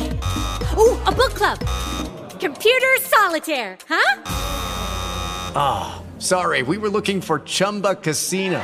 [0.78, 1.60] Ooh, a book club.
[2.40, 4.22] Computer solitaire, huh?
[5.58, 8.64] Ah, sorry, we were looking for Chumba Casino.